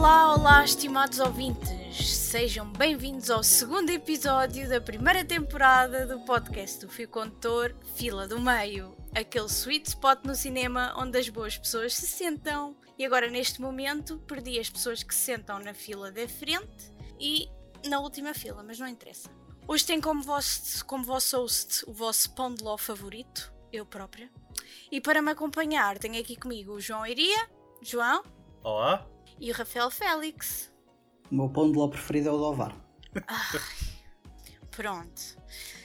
[0.00, 2.08] Olá, olá, estimados ouvintes!
[2.08, 8.40] Sejam bem-vindos ao segundo episódio da primeira temporada do podcast do Fio Condutor Fila do
[8.40, 12.74] Meio, aquele sweet spot no cinema onde as boas pessoas se sentam.
[12.98, 16.90] E agora, neste momento, perdi as pessoas que se sentam na fila da frente
[17.20, 17.46] e
[17.86, 19.28] na última fila, mas não interessa.
[19.68, 24.30] Hoje tem como vosso, como vosso host o vosso pão de ló favorito, eu própria.
[24.90, 27.50] E para me acompanhar, tenho aqui comigo o João Iria.
[27.82, 28.24] João?
[28.64, 29.06] Olá.
[29.40, 30.70] E o Rafael Félix.
[31.30, 32.76] O meu pão de ló preferido é o de ovar.
[34.70, 35.20] Pronto.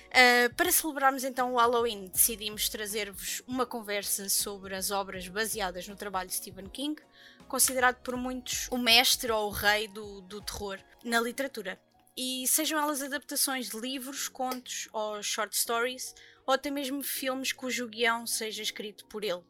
[0.09, 5.95] Uh, para celebrarmos então o Halloween, decidimos trazer-vos uma conversa sobre as obras baseadas no
[5.95, 7.01] trabalho de Stephen King,
[7.47, 11.79] considerado por muitos o mestre ou o rei do, do terror na literatura.
[12.15, 16.13] E sejam elas adaptações de livros, contos ou short stories,
[16.45, 19.43] ou até mesmo filmes cujo guião seja escrito por ele.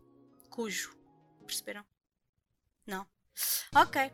[0.49, 0.95] Cujo.
[1.45, 1.85] Perceberam?
[2.87, 3.05] Não?
[3.75, 4.11] Ok.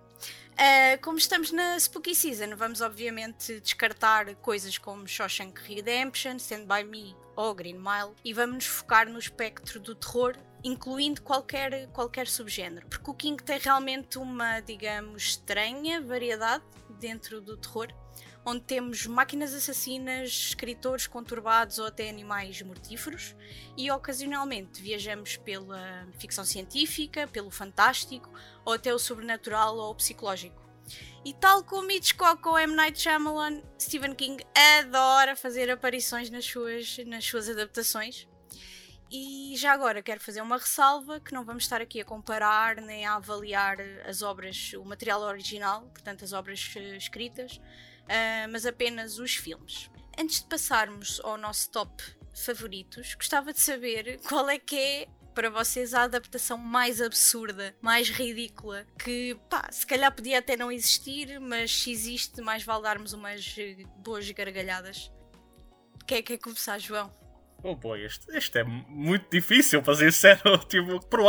[0.51, 6.83] Uh, como estamos na Spooky Season, vamos obviamente descartar coisas como Shawshank Redemption, Stand By
[6.83, 12.27] Me ou Green Mile e vamos nos focar no espectro do terror, incluindo qualquer, qualquer
[12.27, 12.87] subgénero.
[12.87, 16.63] Porque o King tem realmente uma, digamos, estranha variedade
[16.99, 17.87] dentro do terror
[18.45, 23.35] onde temos máquinas assassinas, escritores conturbados ou até animais mortíferos,
[23.77, 28.31] e ocasionalmente viajamos pela ficção científica, pelo fantástico
[28.65, 30.61] ou até o sobrenatural ou o psicológico.
[31.23, 32.73] E tal como Hitchcock ou M.
[32.73, 34.43] Night Shyamalan, Stephen King
[34.79, 38.27] adora fazer aparições nas suas, nas suas adaptações.
[39.13, 43.05] E já agora quero fazer uma ressalva que não vamos estar aqui a comparar nem
[43.05, 47.59] a avaliar as obras, o material original, portanto as obras eh, escritas,
[48.03, 49.89] uh, mas apenas os filmes.
[50.17, 55.49] Antes de passarmos ao nosso top favoritos, gostava de saber qual é que é para
[55.49, 61.39] vocês a adaptação mais absurda, mais ridícula, que pá, se calhar podia até não existir,
[61.39, 63.55] mas se existe, mais vale darmos umas
[63.97, 65.11] boas gargalhadas.
[66.05, 67.20] Quem é que quer começar, João?
[67.63, 70.41] Oh boy, este, este é muito difícil para ser sério.
[70.67, 71.19] Tipo, por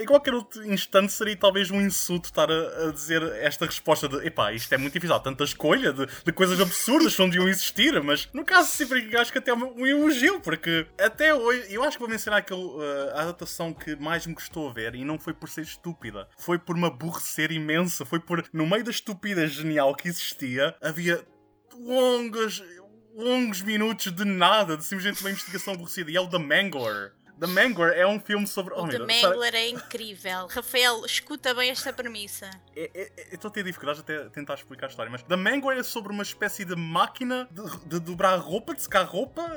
[0.00, 4.26] em qualquer outro instante seria talvez um insulto estar a, a, dizer esta resposta de
[4.26, 5.14] epá, isto é muito difícil.
[5.14, 9.16] Há tanta escolha de, de coisas absurdas que não deviam existir, mas no caso sempre
[9.16, 12.60] acho que até é um elogio, porque até hoje eu acho que vou mencionar aquele,
[12.60, 16.28] uh, a adaptação que mais me gostou a ver e não foi por ser estúpida,
[16.38, 21.24] foi por me aborrecer imensa, foi por no meio da estupidez genial que existia havia
[21.78, 22.62] longas
[23.18, 26.10] longos minutos de nada, de simplesmente uma investigação aborrecida.
[26.10, 27.12] E é o The Mangler.
[27.38, 28.74] The Mangler é um filme sobre.
[28.74, 30.48] Oh, o The Mangler é incrível.
[30.48, 32.50] Rafael, escuta bem esta premissa.
[32.74, 35.78] É, é, é, estou a ter dificuldades até tentar explicar a história, mas The Mangler
[35.78, 39.48] é sobre uma espécie de máquina de, de dobrar roupa, de secar roupa.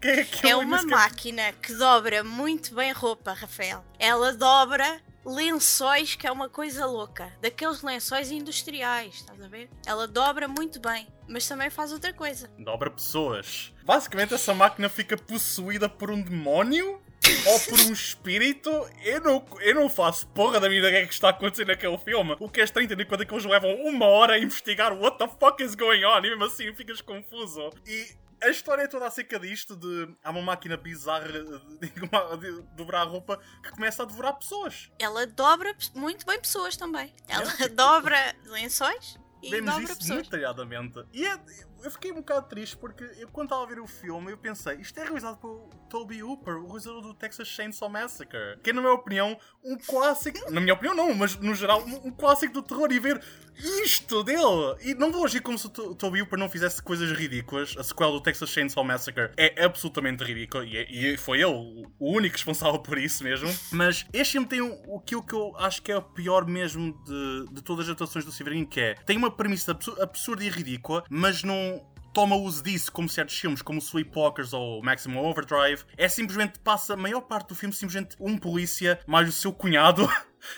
[0.00, 3.84] Que, é, que é uma máquina que dobra muito bem roupa, Rafael.
[3.98, 7.32] Ela dobra lençóis, que é uma coisa louca.
[7.40, 9.68] Daqueles lençóis industriais, estás a ver?
[9.86, 12.50] Ela dobra muito bem, mas também faz outra coisa.
[12.58, 13.72] Dobra pessoas.
[13.84, 17.00] Basicamente, essa máquina fica possuída por um demónio
[17.46, 18.70] ou por um espírito,
[19.02, 21.96] eu não, eu não faço porra da vida o que é que está acontecendo naquele
[21.98, 22.36] filme.
[22.38, 25.18] O que é estranho, tendo em conta que eles levam uma hora a investigar what
[25.18, 27.70] the fuck is going on, e mesmo assim ficas confuso.
[27.86, 28.08] E
[28.44, 31.28] a história é toda acerca disto de há uma máquina bizarra
[31.80, 34.90] de, de, dobrar a roupa que começa a devorar pessoas.
[34.98, 37.14] Ela dobra muito bem pessoas também.
[37.26, 37.68] Ela é.
[37.70, 40.22] dobra lençóis e Vemos dobra isso pessoas.
[40.28, 41.04] detalhadamente.
[41.12, 41.38] E é,
[41.84, 44.76] eu fiquei um bocado triste porque eu, quando estava a ver o filme eu pensei,
[44.76, 48.80] isto é realizado por Toby Hooper, o realizador do Texas Chainsaw Massacre, que é, na
[48.80, 50.50] minha opinião, um clássico.
[50.50, 53.22] Na minha opinião, não, mas no geral, um, um clássico do terror e ver
[53.56, 54.76] isto dele.
[54.82, 57.74] E não vou agir como se o Toby Hooper não fizesse coisas ridículas.
[57.78, 62.12] A sequela do Texas Chainsaw Massacre é absolutamente ridícula e, é, e foi ele o
[62.12, 63.48] único responsável por isso mesmo.
[63.70, 67.62] Mas este filme tem o, que eu acho que é o pior mesmo de, de
[67.62, 71.73] todas as atuações do Severin, que é tem uma premissa absurda e ridícula, mas não
[72.14, 76.96] toma uso disso, como certos filmes, como Sleepwalkers ou Maximum Overdrive, é simplesmente passa a
[76.96, 80.08] maior parte do filme simplesmente um polícia mais o seu cunhado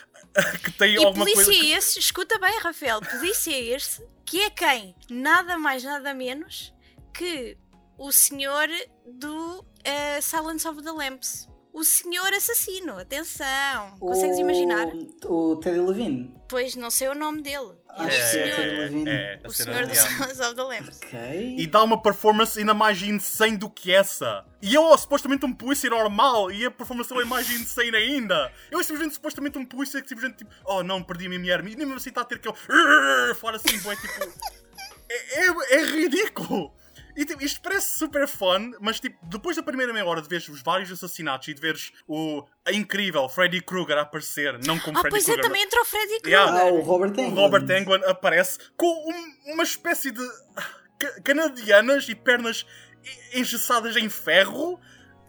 [0.63, 1.61] que tem e alguma polícia coisa.
[1.61, 1.73] Que...
[1.73, 4.95] esse, escuta bem, Rafael, polícia este, que é quem?
[5.11, 6.75] Nada mais, nada menos
[7.15, 7.57] que
[7.99, 8.69] o senhor
[9.07, 12.99] do uh, Silence of the Lambs o senhor assassino.
[12.99, 13.99] Atenção!
[14.01, 14.89] Consegues imaginar?
[15.27, 16.35] O Teddy Levine.
[16.49, 17.73] Pois, não sei o nome dele.
[17.91, 19.11] Acho é, que é, Teddy Levine.
[19.11, 21.01] É, o senhor do Sons of the Lambs.
[21.05, 21.55] Ok.
[21.59, 24.43] E dá uma performance ainda mais insane do que essa.
[24.63, 28.51] E eu, oh, supostamente um polícia normal, e a performance dele é mais insane ainda.
[28.71, 31.61] Eu, simplesmente, supostamente um polícia que simplesmente tipo, oh não, perdi a minha mulher.
[31.61, 32.55] E mesmo assim está a ter aquele.
[33.37, 34.33] Fora assim, boé, tipo.
[35.09, 36.75] É, é, é ridículo!
[37.17, 40.49] E tipo, isto parece super fun, mas tipo, depois da primeira meia hora de veres
[40.49, 44.99] os vários assassinatos e de veres o a incrível Freddy Krueger a aparecer, não como
[44.99, 45.43] Ah, Freddy pois é, Krueger.
[45.45, 46.39] também entra o Freddy Krueger.
[46.41, 46.61] Yeah.
[46.61, 47.41] Ah, o Robert O Englund.
[47.41, 50.21] Robert Englund aparece com um- uma espécie de
[50.99, 52.67] ca- canadianas e pernas
[53.33, 54.79] engessadas em ferro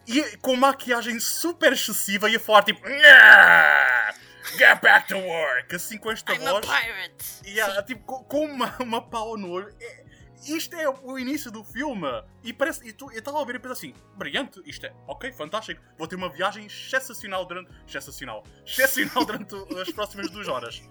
[0.06, 4.14] e com maquiagem super excessiva e a falar tipo "Nhah!
[4.58, 5.74] Get back to work!
[5.74, 6.66] Assim com esta I'm a voz.
[6.66, 7.24] pirate.
[7.46, 9.68] E há, tipo, com, com uma, uma pau no olho.
[9.80, 10.07] É-
[10.46, 12.06] isto é o início do filme.
[12.42, 12.86] E parece.
[12.88, 14.92] E tu, eu estava a ver e pensei assim: brilhante, isto é.
[15.06, 15.80] Ok, fantástico.
[15.96, 17.70] Vou ter uma viagem excepcional durante.
[17.86, 18.44] Excepcional.
[18.66, 20.82] Excepcional durante as próximas duas horas.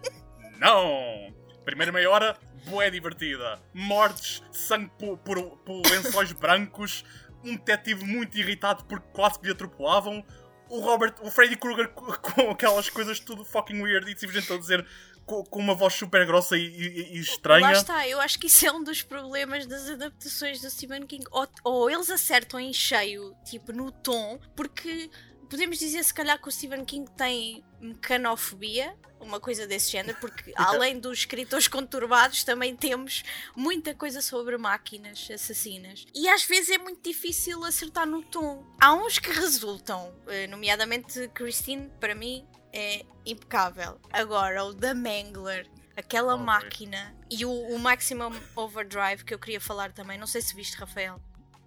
[0.60, 1.34] Não!
[1.64, 3.62] Primeira meia hora, boé divertida.
[3.74, 7.04] Mortes, sangue por, por, por lençóis brancos.
[7.44, 10.26] Um detetive muito irritado porque quase que lhe atropelavam.
[10.70, 14.58] O Robert, o Freddy Krueger co- com aquelas coisas tudo fucking weird e simplesmente a
[14.58, 14.86] dizer
[15.28, 17.62] com, com uma voz super grossa e, e- e estranha.
[17.62, 21.26] Lá está, eu acho que isso é um dos problemas das adaptações do Stephen King.
[21.30, 25.12] Ou, ou eles acertam em cheio, tipo, no tom, porque
[25.50, 30.52] podemos dizer se calhar que o Stephen King tem mecanofobia, uma coisa desse género, porque
[30.58, 33.24] além dos escritores conturbados, também temos
[33.56, 36.06] muita coisa sobre máquinas assassinas.
[36.14, 38.66] E às vezes é muito difícil acertar no tom.
[38.82, 44.00] Há uns que resultam, eh, nomeadamente Christine, para mim, é impecável.
[44.12, 46.46] Agora, o The Mangler, aquela Ok.
[46.46, 50.76] máquina e o, o Maximum Overdrive que eu queria falar também, não sei se viste,
[50.78, 51.22] Rafael.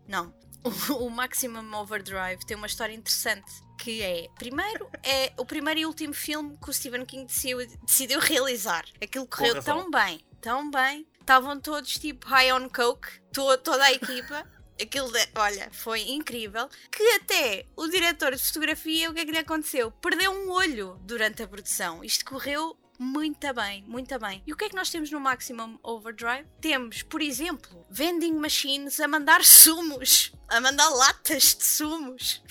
[0.07, 0.35] Não.
[0.63, 5.87] O, o Maximum Overdrive tem uma história interessante que é, primeiro, é o primeiro e
[5.87, 8.85] último filme que o Stephen King decidiu, decidiu realizar.
[9.03, 11.07] Aquilo correu tão bem, tão bem.
[11.19, 14.45] Estavam todos tipo high on coke, to- toda a equipa.
[14.83, 16.69] Aquilo, de- olha, foi incrível.
[16.91, 19.91] Que até o diretor de fotografia, o que é que lhe aconteceu?
[19.91, 22.03] Perdeu um olho durante a produção.
[22.05, 24.43] Isto correu muito bem, muito bem.
[24.47, 26.47] E o que é que nós temos no Maximum Overdrive?
[26.61, 32.43] Temos, por exemplo, vending machines a mandar sumos, a mandar latas de sumos,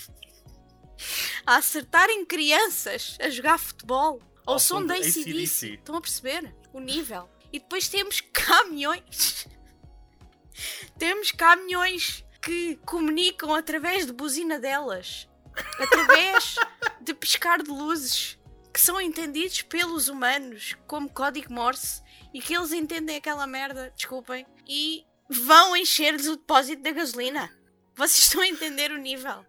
[1.46, 5.74] a acertarem crianças a jogar futebol ao, som da ACDC.
[5.74, 7.28] Estão a perceber o nível?
[7.52, 9.46] E depois temos caminhões.
[10.98, 15.28] Temos caminhões que comunicam através de buzina delas,
[15.78, 16.56] através
[17.00, 18.38] de piscar de luzes
[18.72, 22.02] que são entendidos pelos humanos como código Morse
[22.32, 27.50] e que eles entendem aquela merda, desculpem, e vão encher-lhes o depósito da gasolina.
[27.94, 29.44] Vocês estão a entender o nível?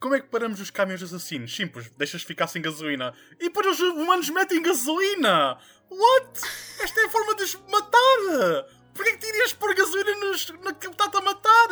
[0.00, 1.54] Como é que paramos os caminhões assassinos?
[1.54, 3.14] Simples, deixas ficar sem gasolina.
[3.38, 5.58] E depois os humanos metem gasolina!
[5.88, 6.40] What?
[6.80, 8.81] Esta é a forma de os matar!
[8.94, 11.68] Porquê que irias pôr gasolina nos, naquilo que está-te a matar?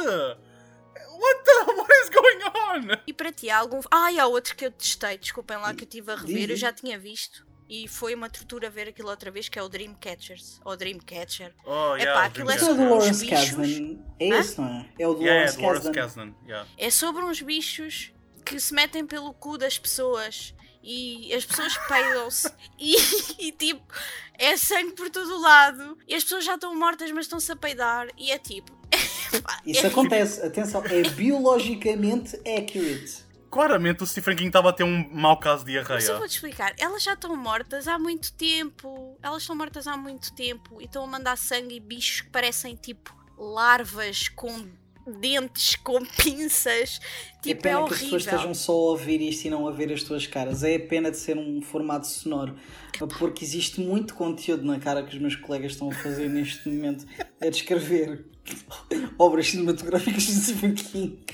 [1.21, 1.73] What the...
[1.73, 3.03] What is going on?
[3.07, 3.81] E para ti, há algum.
[3.91, 6.57] Ah, e há outro que eu testei, desculpem lá que eu estive a rever, eu
[6.57, 7.47] já tinha visto.
[7.69, 10.61] E foi uma tortura ver aquilo outra vez, que é o Dreamcatchers.
[10.65, 11.55] Ou Dreamcatcher.
[11.65, 13.51] Oh, Epá, yeah, aquilo é Isso é o do Uns Lawrence bichos.
[13.51, 13.99] Kasdan.
[14.19, 14.91] É esse, não é?
[14.99, 16.33] É o do Yeah, Lawrence do Lawrence Kasdan.
[16.33, 16.47] Kasdan.
[16.49, 16.69] Yeah.
[16.77, 18.13] É sobre uns bichos
[18.45, 20.53] que se metem pelo cu das pessoas
[20.83, 22.97] e as pessoas peidam-se e,
[23.39, 23.83] e, tipo
[24.39, 27.57] é sangue por todo o lado e as pessoas já estão mortas mas estão-se a
[27.57, 28.73] peidar e é tipo
[29.45, 33.31] pá, Isso é- acontece, atenção, é biologicamente accurate.
[33.51, 36.19] Claramente o Stephen King estava a ter um mau caso de Mas eu diarreia.
[36.19, 39.19] vou-te explicar, elas já estão mortas há muito tempo.
[39.21, 42.77] Elas estão mortas há muito tempo e estão a mandar sangue e bichos que parecem
[42.77, 44.69] tipo larvas com
[45.07, 47.01] dentes, com pinças.
[47.03, 48.35] É Tipo, é, pena que as pessoas horrível.
[48.37, 50.63] estejam só a ouvir isto e não a ver as tuas caras.
[50.63, 52.55] É a pena de ser um formato sonoro.
[53.19, 57.07] Porque existe muito conteúdo na cara que os meus colegas estão a fazer neste momento
[57.41, 58.27] a descrever
[59.19, 61.25] obras cinematográficas de Stephen King.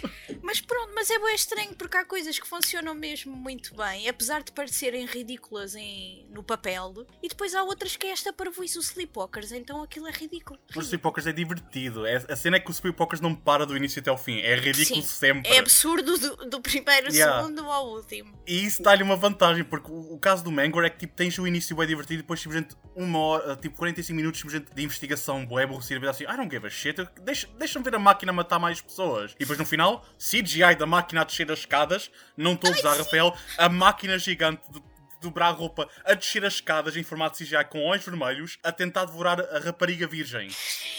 [0.42, 4.42] Mas pronto, mas é bem estranho porque há coisas que funcionam mesmo muito bem, apesar
[4.42, 8.80] de parecerem ridículas em, no papel, e depois há outras que é esta parvoíce, o
[8.80, 10.58] Sleepwalkers, então aquilo é ridículo.
[10.74, 12.06] Mas o Sleepwalkers é divertido.
[12.06, 14.38] É, a cena é que o Sleepwalkers não para do início até ao fim.
[14.40, 15.50] É ridículo Sim, sempre.
[15.52, 17.40] É absurdo do, do primeiro Yeah.
[17.40, 18.36] segundo ao último.
[18.46, 21.38] E isso dá-lhe uma vantagem, porque o, o caso do Mangor é que tipo, tens
[21.38, 25.46] o início bem divertido e depois simplesmente uma hora, tipo 45 minutos simplesmente de investigação
[25.46, 28.32] bué aborrecida, e assim, I don't give a shit, eu- deixa- deixa-me ver a máquina
[28.32, 29.32] matar mais pessoas.
[29.32, 32.96] E depois no final, CGI da máquina a descer as escadas, não estou a gozar,
[32.98, 34.86] Rafael, a máquina gigante de, de
[35.22, 39.04] dobrar a roupa a descer as escadas em formato CGI com olhos vermelhos a tentar
[39.06, 40.48] devorar a rapariga virgem.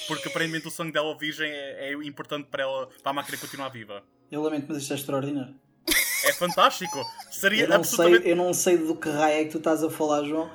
[0.08, 3.70] Porque aparentemente o sangue dela virgem é, é importante para ela, para a máquina continuar
[3.70, 4.04] viva.
[4.32, 5.56] Eu lamento, mas isto é extraordinário.
[6.26, 7.06] É fantástico.
[7.30, 8.24] Seria Eu não, absolutamente.
[8.24, 10.50] sei, eu não sei do que raio é que tu estás a falar, João,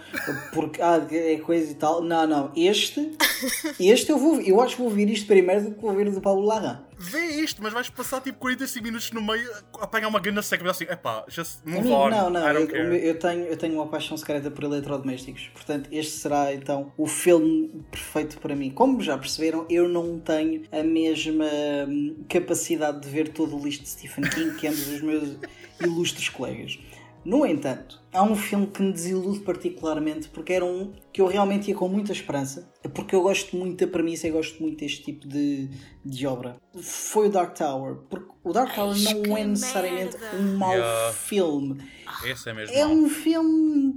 [0.52, 2.02] porque ah, é coisa e tal.
[2.02, 2.52] Não, não.
[2.56, 3.16] Este
[3.78, 6.20] Este eu vou, eu acho que vou ouvir isto primeiro do que vou ouvir do
[6.20, 6.82] Paulo Larra.
[7.02, 10.64] Vê isto, mas vais passar tipo 45 minutos no meio a apanhar uma grande seca
[10.64, 12.10] e assim, epá, just move Amigo, on.
[12.10, 15.50] não, não, I eu, eu tenho, eu tenho uma paixão secreta por eletrodomésticos.
[15.52, 18.70] Portanto, este será então o filme perfeito para mim.
[18.70, 21.46] Como já perceberam, eu não tenho a mesma
[21.88, 25.36] hum, capacidade de ver todo o lixo de Stephen King que ambos os meus
[25.80, 26.78] ilustres colegas.
[27.24, 31.68] No entanto, há um filme que me desilude particularmente porque era um que eu realmente
[31.68, 35.28] ia com muita esperança, porque eu gosto muito da premissa e gosto muito deste tipo
[35.28, 35.68] de,
[36.04, 36.56] de obra.
[36.80, 40.36] Foi o Dark Tower, porque o Dark Tower Ai, não é necessariamente merda.
[40.36, 41.12] um mau Yeah.
[41.12, 41.78] filme.
[42.24, 42.74] Esse é mesmo.
[42.74, 42.92] É mau.
[42.94, 43.94] um filme.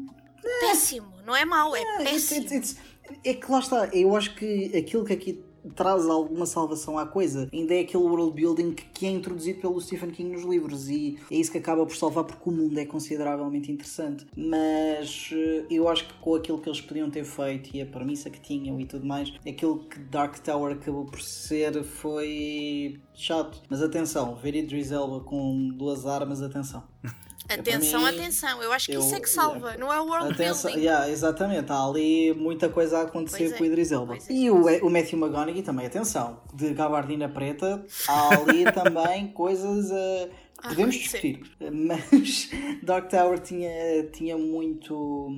[0.60, 2.42] Péssimo, não é mau, é It's- péssimo.
[2.46, 5.44] it's- it's- É que lá está, eu acho que aquilo que aqui
[5.76, 7.50] traz alguma salvação à coisa.
[7.54, 11.36] Ainda é aquele world building que, é introduzido pelo Stephen King nos livros e é
[11.36, 14.26] isso que acaba por salvar porque o mundo é consideravelmente interessante.
[14.36, 18.30] Mas eh, eu acho que com aquilo que eles podiam ter feito e a premissa
[18.30, 23.62] que tinham e tudo mais aquilo que Dark Tower acabou por ser foi chato.
[23.70, 26.84] Mas atenção, ver Idris Elba com duas armas, atenção
[27.48, 30.06] Atenção, para mim, atenção, eu acho que eu- isso é que salva, não é o
[30.06, 30.86] world Atenção, building.
[30.86, 34.16] yeah, exatamente, há ali muita coisa a acontecer é, com o Idris Elba.
[34.16, 34.20] é.
[34.34, 40.30] E o, o Matthew McConaughey também, atenção, de gabardina preta, há ali também coisas a.
[40.64, 41.02] Ah, Podemos sim.
[41.02, 42.50] discutir, mas
[42.82, 43.70] Dark Tower tinha,
[44.12, 45.30] tinha muito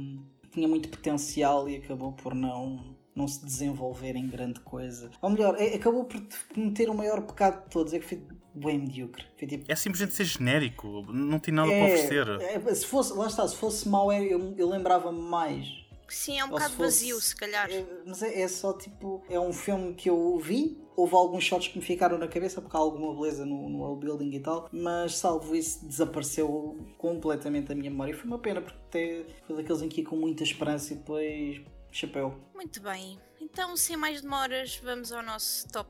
[0.54, 5.10] tinha muito potencial e acabou por não não se desenvolver em grande coisa.
[5.24, 6.22] Ou melhor, é- acabou por
[6.54, 8.22] cometer o maior pecado de todos, é que foi
[8.60, 9.26] bem medíocre.
[9.38, 12.28] Foi tipo, É simplesmente ser genérico, não tem nada para oferecer.
[12.42, 15.68] é, se fosse, lá está, se fosse mau é, eu, eu lembrava-me mais.
[16.10, 17.70] Sim, é um Ou se bocado fosse- vazio, se calhar.
[17.70, 19.22] É, mas é, é só tipo.
[19.30, 20.82] É um filme que eu vi.
[20.96, 24.04] Houve alguns shots que me ficaram na cabeça porque há alguma beleza no, no world
[24.04, 28.14] building e tal, mas salvo isso, desapareceu completamente da minha memória.
[28.14, 30.96] E foi uma pena porque até foi daqueles em que ia com muita esperança e
[30.96, 31.62] depois.
[31.92, 32.34] chapéu.
[32.56, 35.90] Muito bem, então sem mais demoras, vamos ao nosso top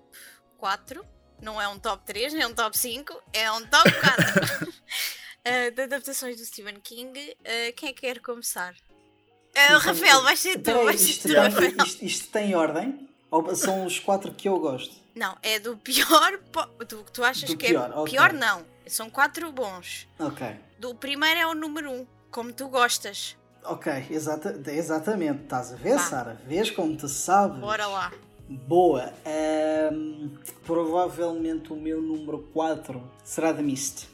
[0.58, 1.06] 4.
[1.42, 4.72] Não é um top 3, nem um top 5, é um top 4 uh,
[5.76, 7.18] de adaptações do Stephen King.
[7.20, 8.74] Uh, quem é que quer começar?
[8.74, 11.76] Uh, Rafael, vais ser tu, Peraí, vais ser isto, tu, tem, Rafael.
[11.86, 13.08] isto, isto tem ordem?
[13.30, 14.96] Ou são os quatro que eu gosto?
[15.16, 16.40] Não, é do pior.
[16.88, 17.96] Do que tu achas Do que pior, é.
[17.96, 18.14] ok.
[18.14, 20.08] Pior não, são quatro bons.
[20.20, 20.56] Ok.
[20.80, 23.36] Do primeiro é o número 1, um, como tu gostas.
[23.64, 25.44] Ok, exata, exatamente.
[25.44, 26.00] Estás a ver.
[26.00, 26.40] Sara?
[26.46, 27.60] Vês como tu sabes?
[27.60, 28.14] Bora lá.
[28.50, 29.14] Boa.
[30.66, 34.08] Provavelmente o meu número 4 será The Mist.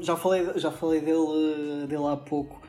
[0.00, 2.60] Já falei, já falei dele, dele há pouco.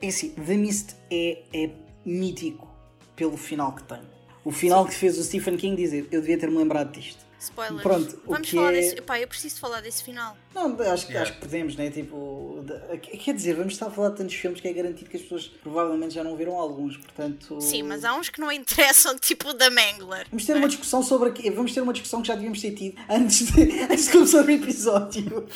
[0.00, 1.70] É assim, The Mist é, é
[2.04, 2.68] mítico
[3.14, 4.00] pelo final que tem.
[4.44, 7.23] O final que fez o Stephen King dizer eu devia ter-me lembrado disto.
[7.44, 7.82] Spoilers.
[7.82, 9.02] Pronto, Vamos falar é- desse.
[9.02, 10.36] Pá, eu preciso falar desse final.
[10.54, 11.22] Não, acho, que Yeah.
[11.22, 11.90] acho que podemos, né?
[11.90, 15.16] Tipo, de- quer dizer, vamos estar a falar de tantos filmes que é garantido que
[15.16, 17.60] as pessoas provavelmente já não viram alguns, portanto.
[17.60, 20.26] Sim, mas há uns que não interessam, tipo o da Mangler.
[20.30, 21.50] Vamos ter uma discussão sobre aqui.
[21.50, 24.50] Vamos ter uma discussão que já devíamos ter tido antes de, antes de começar o
[24.50, 25.46] episódio.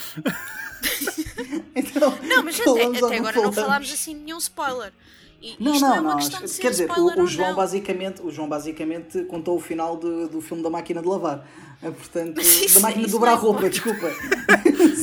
[1.75, 4.92] então, Não, mas até, até agora não falámos assim de nenhum spoiler.
[5.40, 6.28] E Não, não, não é uma não.
[6.59, 10.62] Quer dizer, o, o João basicamente, o João basicamente contou o final do, do filme
[10.64, 11.47] da máquina de lavar.
[11.82, 14.06] Eh, Portanto, isso- da máquina de isso dobrar é roupa, desculpa.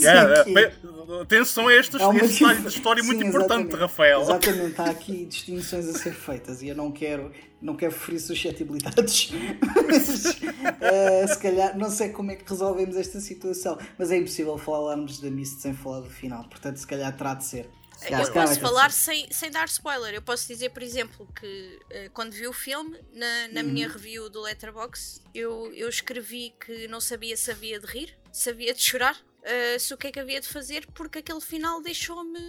[0.02, 0.74] Yeah, é,
[1.22, 3.80] Atenção a este, uma este detalhe de história muito Sim, importante, exatamente.
[3.80, 4.22] Rafael.
[4.22, 9.32] Exatamente, há aqui distinções a ser feitas e eu não quero, não quero ferir suscetibilidades.
[9.88, 10.36] Mas,
[10.82, 15.20] eh, se calhar, não sei como é que resolvemos esta situação, mas é impossível falarmos
[15.22, 17.70] da Mist sem falar do final, portanto, se calhar terá de ser.
[18.06, 20.14] Eu calhar posso falar sem, sem dar spoiler.
[20.14, 23.68] Eu posso dizer, por exemplo, que eh, quando vi o filme, na, na Uhum.
[23.68, 28.50] minha review do Letterboxd, eu, eu escrevi que não sabia se havia de rir, se
[28.50, 31.82] havia de chorar, eh, se o que é que havia de fazer, porque aquele final
[31.82, 32.40] deixou-me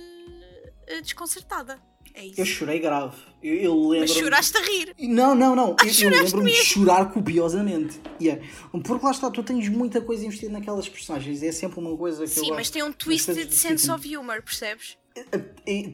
[0.86, 1.80] eh, desconcertada.
[2.14, 2.40] É isso.
[2.40, 3.14] Eu chorei grave.
[3.42, 4.08] Eu, eu lembro.
[4.08, 4.94] Mas choraste a rir.
[5.00, 5.76] Não, não, não.
[5.80, 8.00] eu, eu choraste lembro-me de chorar copiosamente.
[8.18, 8.42] Yeah.
[8.70, 11.42] Porque lá está, tu tens muita coisa investida naquelas personagens.
[11.42, 14.96] É sempre uma coisa que eu Sim, mas tem um twisted sense of humor, percebes?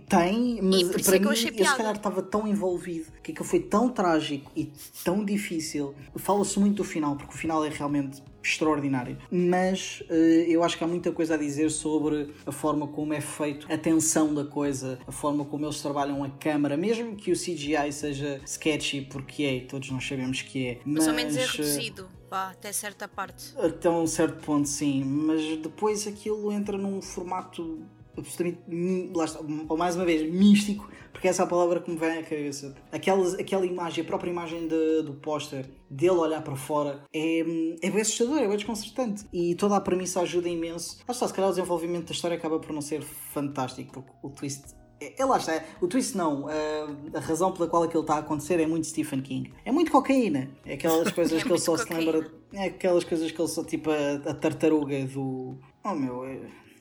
[0.09, 3.47] Tem, mas para é eu mim achei eu se calhar estava tão envolvido que aquilo
[3.47, 4.73] foi tão trágico e
[5.05, 5.95] tão difícil.
[6.17, 9.17] Fala-se muito do final, porque o final é realmente extraordinário.
[9.31, 13.21] Mas eh, eu acho que há muita coisa a dizer sobre a forma como é
[13.21, 17.35] feito a tensão da coisa, a forma como eles trabalham a câmara, mesmo que o
[17.35, 20.81] CGI seja sketchy, porque é, e todos nós sabemos que é.
[20.85, 23.57] Mais ou menos é eh, reduzido, vá, até certa parte.
[23.57, 27.81] até um certo ponto, sim, mas depois aquilo entra num formato
[28.17, 31.97] absolutamente, lá está, ou mais uma vez, místico, porque essa é a palavra que me
[31.97, 32.75] vem à cabeça.
[32.91, 37.91] Aquela, aquela imagem, a própria imagem de- do póster, dele olhar para fora, é, é
[37.91, 39.25] bem assustador, é bem desconcertante.
[39.33, 40.99] E toda a premissa ajuda imenso.
[41.07, 44.31] Lá está, se calhar o desenvolvimento da história acaba por não ser fantástico, porque o
[44.31, 44.63] twist
[45.01, 45.63] É, é lá está.
[45.81, 46.47] O twist não.
[46.49, 49.53] A, razão pela qual aquilo está a acontecer é muito Stephen King.
[49.65, 50.49] É muito cocaína.
[50.65, 52.31] É aquelas coisas É que ele só muito se lembra.
[52.53, 55.59] É aquelas coisas que ele só tipo a, a tartaruga do.
[55.85, 56.25] Oh meu.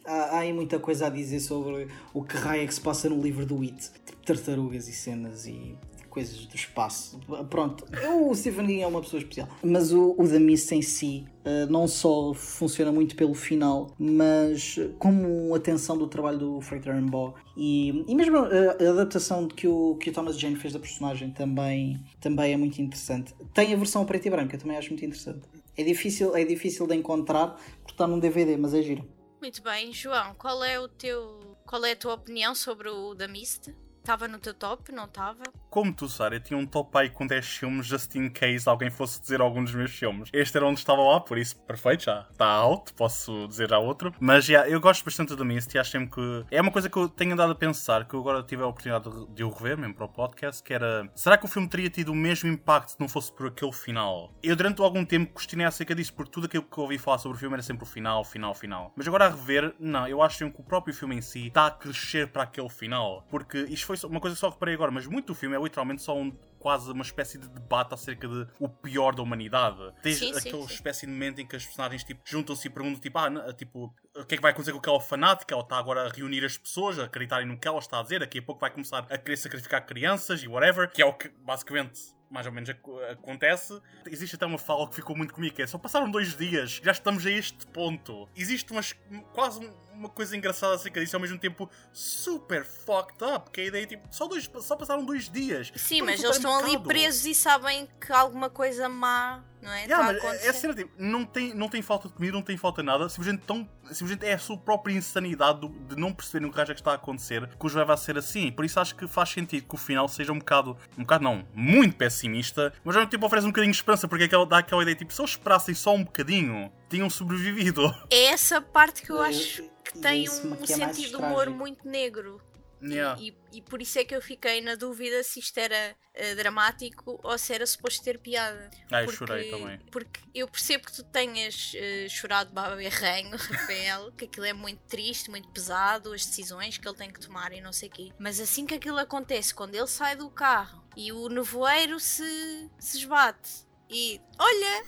[0.05, 3.10] Há, há aí muita coisa a dizer sobre o que raio é que se passa
[3.10, 3.91] no livro do It.
[4.05, 5.75] Tipo tartarugas e cenas e
[6.12, 7.20] coisas do espaço.
[7.50, 7.86] Pronto,
[8.27, 9.48] o Stephen King é uma pessoa especial.
[9.63, 14.77] Mas o, o The Mist em si eh, não só funciona muito pelo final, mas
[15.00, 19.96] como atenção do trabalho do Frank Darabont e, e mesmo eh, a adaptação que o,
[19.96, 23.34] que o Thomas Jane fez da personagem também, também é muito interessante.
[23.53, 25.41] Tem a versão preto e branca, também acho muito interessante.
[25.77, 29.20] É difícil, é difícil de encontrar porque está num DVD, mas é giro.
[29.41, 31.57] Muito bem, João, qual é o teu.
[31.65, 33.74] Qual é a tua opinião sobre o Mist?
[34.01, 35.43] Estava no teu top, não estava?
[35.70, 38.89] Como tu, Sara, eu tinha um top aí com 10 filmes, just in case alguém
[38.89, 40.27] fosse dizer algum dos meus filmes.
[40.34, 44.12] Este era onde estava lá, por isso, perfeito, já está alto, posso dizer já outro.
[44.20, 46.46] Mas, já, eu gosto bastante do Mist e acho que...
[46.50, 49.08] É uma coisa que eu tenho andado a pensar, que eu agora tive a oportunidade
[49.34, 51.10] de, o rever, mesmo para o podcast, que era...
[51.15, 54.34] Será que o filme teria tido o mesmo impacto se não fosse por aquele final?
[54.41, 57.38] Eu, durante algum tempo, questionei acerca disso, porque tudo aquilo que eu ouvi falar sobre
[57.38, 58.91] o filme era sempre o final, final, final.
[58.96, 61.72] Mas agora a rever, não, eu acho que o próprio filme em si está a
[61.72, 63.25] crescer para aquele final.
[63.29, 66.01] Porque isto foi uma coisa que só reparei agora, mas muito do filme é literalmente
[66.01, 69.77] só um quase uma espécie de debate acerca de o pior da humanidade.
[70.03, 70.74] Desde Sim, sim, aquela sim.
[70.74, 73.93] espécie de momento em que as personagens tipo, juntam-se e perguntam tipo, ah, n- tipo,
[74.15, 75.53] o que é que vai acontecer com aquela fanática?
[75.53, 78.20] Ela está agora a reunir as pessoas, a acreditarem no que ela está a dizer,
[78.20, 81.29] daqui a pouco vai começar a querer sacrificar crianças e whatever, que é o que
[81.29, 82.00] basicamente
[82.31, 82.79] mais ou menos ac-
[83.11, 83.79] acontece.
[84.07, 86.91] Existe até uma fala que ficou muito comigo, que é só passaram dois dias, já
[86.91, 88.27] estamos a este ponto.
[88.35, 88.93] Existe umas,
[89.33, 93.65] quase um- uma coisa engraçada acerca disso, ao mesmo tempo super fucked up, que a
[93.65, 95.71] ideia é tipo, só, dois, só passaram dois dias.
[95.75, 99.84] Sim, mas eles estão ali presos e sabem que alguma coisa má, não é?
[99.84, 100.48] Yeah, acontecer.
[100.48, 103.08] é, sério, tipo, não tem, não tem falta de comida, não tem falta de nada.
[103.10, 106.72] Simplesmente, tão, simplesmente é a sua própria insanidade de não perceberem o que é que
[106.72, 108.51] está a acontecer que os leva a ser assim.
[108.51, 111.46] Por isso acho que faz sentido que o final seja um bocado, um bocado não,
[111.53, 114.58] muito pessimista, mas ao mesmo tempo oferece um bocadinho de esperança, porque é aquela, dá
[114.60, 117.94] aquela ideia, tipo, se eles esperassem só um bocadinho, tinham sobrevivido.
[118.10, 122.41] É essa parte que eu acho que tem um é sentido de humor muito negro.
[122.81, 123.19] Yeah.
[123.21, 127.19] E, e por isso é que eu fiquei na dúvida se isto era eh, dramático
[127.23, 128.69] ou se era suposto ter piada.
[128.91, 129.79] Ah, eu chorei também.
[129.91, 134.82] Porque eu percebo que tu tenhas eh, chorado baba berrenho, Rafael, que aquilo é muito
[134.88, 138.12] triste, muito pesado, as decisões que ele tem que tomar e não sei o quê.
[138.17, 142.97] Mas assim que aquilo acontece, quando ele sai do carro e o nevoeiro se, se
[142.97, 144.86] esbate e olha,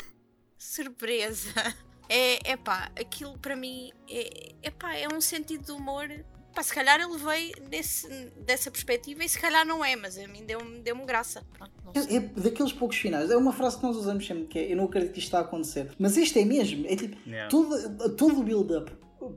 [0.58, 1.54] surpresa.
[2.10, 6.08] É, é pá, aquilo para mim é, é pá, é um sentido de humor.
[6.54, 8.08] Pá, se calhar ele veio desse,
[8.46, 11.44] dessa perspectiva e se calhar não é, mas a mim deu-me deu graça.
[11.58, 12.18] Pronto, não sei.
[12.18, 13.32] É, é daqueles poucos finais.
[13.32, 15.40] É uma frase que nós usamos sempre que é eu não acredito que isto está
[15.40, 15.92] a acontecer.
[15.98, 16.86] Mas este é mesmo.
[16.88, 17.50] É tipo, Yeah.
[17.50, 18.92] todo, todo o build-up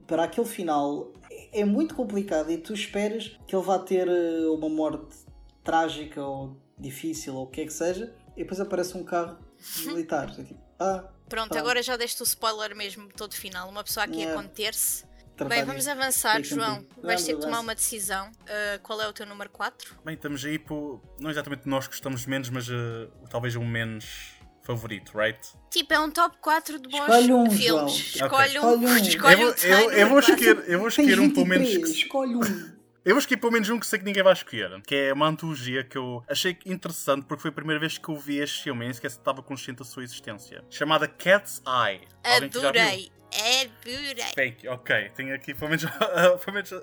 [0.07, 4.47] para aquele final é é muito complicado e tu esperas que ele vá ter eh,
[4.49, 5.17] uma morte
[5.65, 9.39] trágica ou difícil ou o que é que seja e depois aparece um carro
[9.87, 10.29] militar.
[10.39, 11.59] É tipo, ah, Pronto, Tá.
[11.59, 13.69] agora já deste o spoiler mesmo todo final.
[13.69, 14.43] Uma pessoa aqui a Yeah.
[14.43, 15.05] conter-se.
[15.37, 15.91] Tratar Bem, vamos disto.
[15.97, 16.75] avançar, João.
[16.75, 18.29] Vais Vamos, ter que tomar uma decisão.
[18.29, 19.97] Uh, qual é o teu número 4?
[20.05, 21.01] Bem, estamos aí por.
[21.21, 25.39] Não exatamente nós gostamos menos, mas eh, talvez o menos favorito, right?
[25.71, 27.93] Tipo, é um top 4 de bons Escolhe um, filmes.
[27.95, 28.27] João.
[28.27, 28.97] Escolhe um.
[28.97, 28.97] Escolhe um.
[29.07, 31.69] Escolhe eu, um vou, eu, eu vou escolher, eu vou escolher um pelo menos.
[31.69, 32.77] 23, que- escolhe um.
[33.05, 35.29] Eu vou escolher pelo menos um que sei que ninguém vai escolher, que é uma
[35.29, 38.83] antologia que eu achei interessante porque foi a primeira vez que eu vi este filme
[38.83, 40.65] e nem sequer estava consciente da sua existência.
[40.69, 42.01] Chamada Cat's Eye.
[42.25, 42.49] Alguém?
[42.49, 43.13] Adorei.
[43.37, 44.33] Adorei.
[44.35, 44.73] Thank you.
[44.73, 46.83] Ok, tenho aqui pelo menos, uh, pelo menos uh,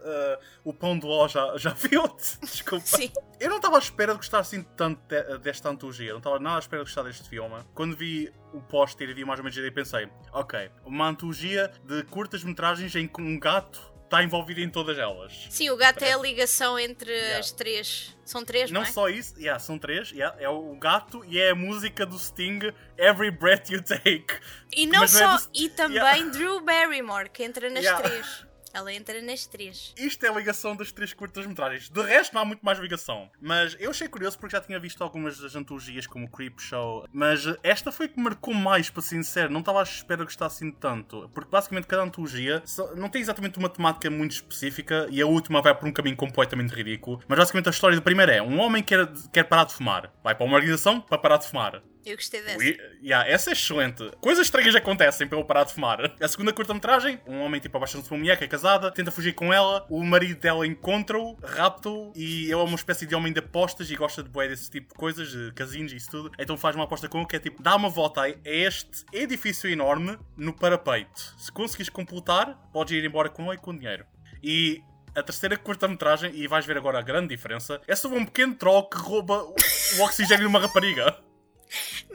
[0.64, 2.40] o pão do ó já, já viu-te.
[2.42, 2.86] Desculpa.
[2.86, 3.12] Sim.
[3.40, 6.58] Eu não estava à espera de gostar assim tanto de- desta antologia, não estava nada
[6.58, 7.56] à espera de gostar deste filme.
[7.74, 12.04] Quando vi o póster e vi mais ou menos ideia, pensei: ok, uma antologia de
[12.04, 15.48] curtas-metragens em que um gato está envolvido em todas elas.
[15.50, 17.40] Sim, o gato é a ligação entre Yeah.
[17.40, 18.16] as três.
[18.24, 18.92] São três, não, Não é?
[18.92, 22.60] só isso, yeah, são três, yeah, é o gato e é a música do Sting
[22.98, 24.28] Every Breath You Take.
[24.72, 26.30] E não Mas é só, do- e também.
[26.30, 28.46] Drew Barrymore, que entra nas três.
[28.74, 29.94] Ela entra nas três.
[29.96, 31.90] Isto é a ligação das três curtas-metragens.
[31.90, 33.30] De resto, não há muito mais ligação.
[33.40, 37.08] Mas eu achei curioso porque já tinha visto algumas das antologias, como Creep Show.
[37.14, 39.54] Mas esta foi que marcou mais, para ser sincero.
[39.54, 41.30] Não estava à espera que gostasse assim tanto.
[41.36, 42.64] Porque basicamente cada antologia
[42.96, 46.74] não tem exatamente uma temática muito específica e a última vai por um caminho completamente
[46.74, 47.22] ridículo.
[47.28, 50.12] Mas basicamente a história do primeiro é: um homem quer, quer parar de fumar.
[50.24, 51.84] Vai para uma organização para parar de fumar.
[52.06, 52.58] Eu gostei dessa.
[52.58, 54.12] Ui, yeah, essa é excelente.
[54.20, 56.14] Coisas estranhas acontecem para eu parar de fumar.
[56.20, 59.34] A segunda curta-metragem, um homem tipo abaixando-se de uma mulher que é casada, tenta fugir
[59.34, 63.40] com ela, o marido dela encontra-o, rapta-o e ele é uma espécie de homem de
[63.40, 66.32] apostas e gosta de bué desse tipo de coisas, de casinos e isso tudo.
[66.38, 69.70] Então faz uma aposta com ele que é tipo, dá uma volta a este edifício
[69.70, 71.34] enorme no parapeito.
[71.38, 74.06] Se conseguires completar, podes ir embora com ele e com dinheiro.
[74.44, 74.82] E
[75.16, 78.90] A terceira curta-metragem, e vais ver agora a grande diferença, é sobre um pequeno troll
[78.90, 79.54] que rouba o,
[80.00, 81.16] o oxigênio de uma rapariga.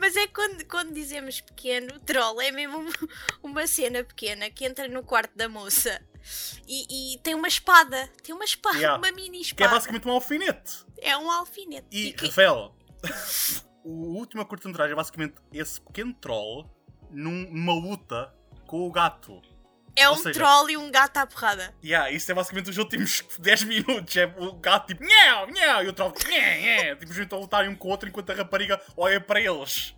[0.08, 2.82] Mas é quando, quando dizemos pequeno, troll é mesmo
[3.44, 6.00] uma cena pequena que entra no quarto da moça
[6.66, 8.08] e, e tem uma espada.
[8.22, 8.96] Tem uma espada, Yeah.
[8.98, 9.70] uma mini Que é espada.
[9.74, 10.72] basicamente um alfinete.
[11.02, 11.86] É um alfinete.
[11.90, 12.74] E, que- Rafael,
[13.84, 16.64] o último curta-metragem é basicamente esse pequeno troll
[17.10, 18.34] num- numa luta
[18.66, 19.42] com o gato.
[19.94, 21.74] é ou um seja- troll e um gato à porrada.
[21.84, 24.16] Yeah, isso é basicamente os últimos 10 minutos.
[24.16, 27.68] É o gato tipo, nhau, nhau, e o troll, nha, nha, tipo, junto a lutarem
[27.70, 29.94] um com o outro enquanto a rapariga olha para eles.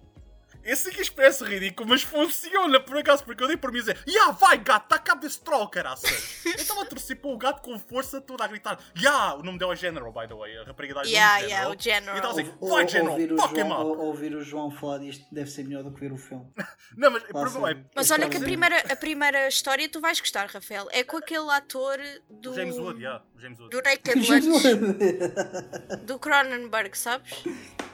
[0.65, 3.99] Esse aqui parece ridículo, mas funciona por acaso, porque eu dei por mim a dizer,
[4.07, 6.11] yeah, vai gato, tá cabo desse troll, caraças.
[6.45, 9.59] eu estava a torcer para o gato com força toda a gritar, yeah, o nome
[9.59, 11.95] dele é General, by the way, a rapariga o Yeah, nome yeah, o E estava
[12.01, 12.31] General.
[12.31, 14.01] assim, Ou- vai ou- General, ouvir, o fuck him João, up.
[14.01, 16.47] ou- ouvir o João falar disto deve ser melhor do que ver o filme.
[16.97, 20.47] Não, mas problema é, Mas olha que a primeira, a primeira história tu vais gostar,
[20.49, 20.87] Rafael.
[20.91, 22.55] É com aquele ator do.
[22.55, 23.71] James Wood, yeah, James Wood.
[23.71, 27.31] Do Naked Lunch, do Cronenberg, sabes?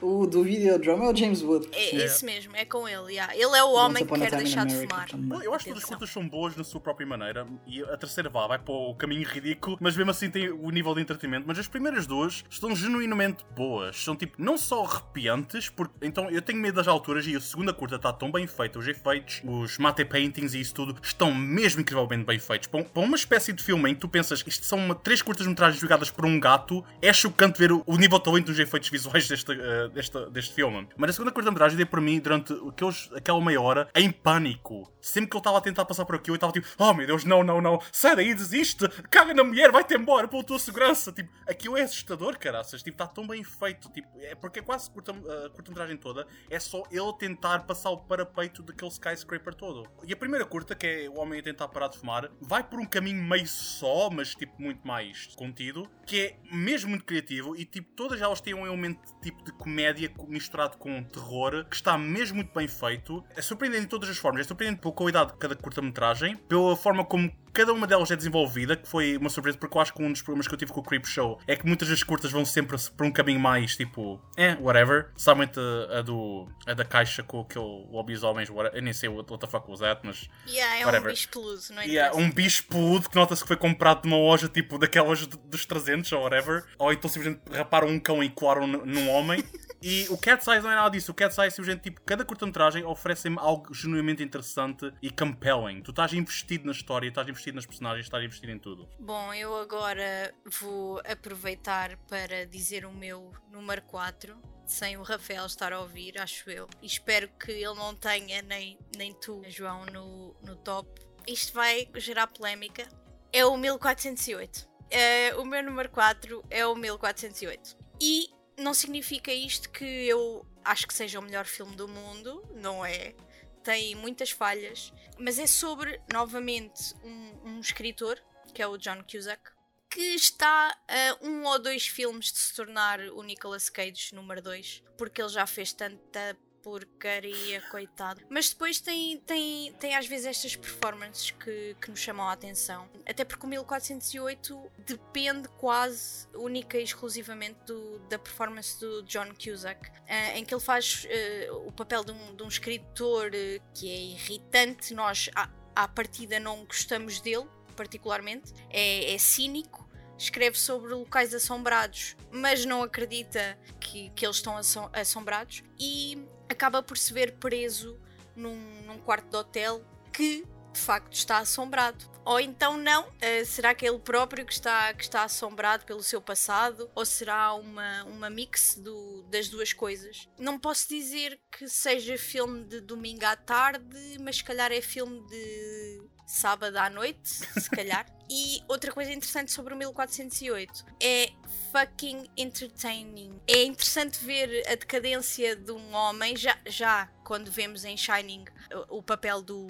[0.02, 1.68] o do videodrama é o James Wood.
[1.72, 2.04] É Yeah.
[2.04, 3.12] esse mesmo, é com ele.
[3.12, 3.34] yeah.
[3.34, 5.08] Ele é o homem que quer deixar de fumar.
[5.08, 5.42] também.
[5.42, 8.28] Eu acho que todas as curtas são boas na sua própria maneira e a terceira
[8.30, 11.44] vá, vai para o caminho ridículo, mas mesmo assim tem o nível de entretenimento.
[11.46, 14.02] Mas as primeiras duas estão genuinamente boas.
[14.02, 17.72] São tipo, não só arrepiantes, porque então eu tenho medo das alturas e a segunda
[17.72, 21.80] curta está tão bem feita, os efeitos, os mate paintings e isso tudo estão mesmo
[21.80, 22.68] incrivelmente bem feitos.
[22.68, 25.20] Para um- para uma espécie de filme em que tu pensas isto são uma, três
[25.22, 28.88] curtas-metragens jogadas por um gato, é chocante ver o, o nível de talento dos efeitos
[28.88, 30.86] visuais deste, eh, deste, deste filme.
[30.96, 34.90] Mas a segunda curta-metragem dei por mim durante aqueles, aquela meia hora em pânico.
[35.06, 37.24] Sempre que eu estava a tentar passar por aquilo, eu estava tipo, oh meu Deus,
[37.24, 41.12] não, não, não, sai daí, desiste, caga na mulher, vai-te embora pela tua segurança.
[41.12, 42.82] Tipo, aquilo é assustador, caraças.
[42.82, 43.88] Tipo, está tão bem feito.
[43.90, 47.98] Tipo, é porque é quase curta, a curta-metragem toda é só ele tentar passar o
[47.98, 49.88] parapeito daquele skyscraper todo.
[50.04, 52.80] E a primeira curta, que é o homem a tentar parar de fumar, vai por
[52.80, 57.64] um caminho meio só, mas tipo muito mais contido, que é mesmo muito criativo e
[57.64, 61.96] tipo todas elas têm um elemento tipo de comédia co- misturado com terror que está
[61.96, 63.24] mesmo muito bem feito.
[63.36, 64.40] É surpreendente de todas as formas.
[64.40, 68.76] É surpreendente pela qualidade de cada curta-metragem, pela forma como cada uma delas é desenvolvida,
[68.76, 70.80] que foi uma surpresa, porque eu acho que um dos problemas que eu tive com
[70.80, 74.20] o Creep Show é que muitas das curtas vão sempre por um caminho mais tipo,
[74.36, 75.10] eh, whatever.
[75.16, 78.78] Somente a, a do, a da caixa com aquele lobisomens, whatever.
[78.78, 81.08] eu nem sei what, what the fuck was that, mas Yeah, é Whatever.
[81.08, 81.98] um bicho peludo, não é?
[82.00, 85.64] há um bicho peludo que nota-se que foi comprado de uma loja tipo daquelas dos
[85.64, 86.62] 300 ou whatever.
[86.78, 89.42] Ou então simplesmente raparam um cão e coaram num homem.
[89.88, 91.12] E o Cat's Eyes não é nada disso.
[91.12, 95.80] O Cat's Eyes simplesmente tipo, cada curta-metragem oferece-me algo genuinamente interessante e compelling.
[95.80, 98.88] Tu estás investido na história, estás investido nas personagens, estás investido em tudo.
[98.98, 105.72] Bom, eu agora vou aproveitar para dizer o meu número 4, sem o Rafael estar
[105.72, 106.68] a ouvir, acho eu.
[106.82, 111.00] E espero que ele não tenha, nem, nem tu, João, no, no top.
[111.28, 112.88] Isto vai gerar polémica.
[113.32, 114.68] É o 1408.
[114.90, 117.76] É, o meu número 4 é o 1408.
[118.00, 122.84] E não significa isto que eu acho que seja o melhor filme do mundo, não
[122.84, 123.14] é?
[123.62, 128.22] Tem muitas falhas, mas é sobre, novamente, um, um escritor,
[128.54, 129.42] que é o John Cusack,
[129.90, 134.82] que está a um ou dois filmes de se tornar o Nicolas Cage número 2,
[134.96, 136.36] porque ele já fez tanta
[136.70, 138.20] porcaria, coitado.
[138.28, 142.88] Mas depois tem, tem, tem às vezes estas performances que, que nos chamam a atenção.
[143.08, 149.88] Até porque o 1408 depende quase única e exclusivamente do- da performance do John Cusack,
[150.08, 153.88] eh, em que ele faz eh, o papel de um, de um escritor eh, que
[153.88, 154.92] é irritante.
[154.92, 158.52] Nós, à, à partida, não gostamos dele, particularmente.
[158.70, 159.86] É, é cínico.
[160.18, 165.62] Escreve sobre locais assombrados, mas não acredita que, que eles estão assom- assombrados.
[165.78, 167.98] E acaba por se ver preso
[168.34, 168.56] num,
[168.86, 169.82] num quarto de hotel
[170.12, 172.04] que de facto está assombrado.
[172.24, 176.02] Ou então não, eh, será que é ele próprio que está, que está assombrado pelo
[176.02, 176.90] seu passado?
[176.94, 180.28] Ou será uma, uma mix do- das duas coisas?
[180.38, 185.24] Não posso dizer que seja filme de domingo à tarde, mas se calhar é filme
[185.28, 188.06] de sábado à noite, se calhar.
[188.28, 191.30] E outra coisa interessante sobre o 1408 é
[191.70, 193.40] fucking entertaining.
[193.46, 198.44] É interessante ver a decadência de um homem, já, já quando vemos em Shining
[198.90, 199.68] o, o papel do,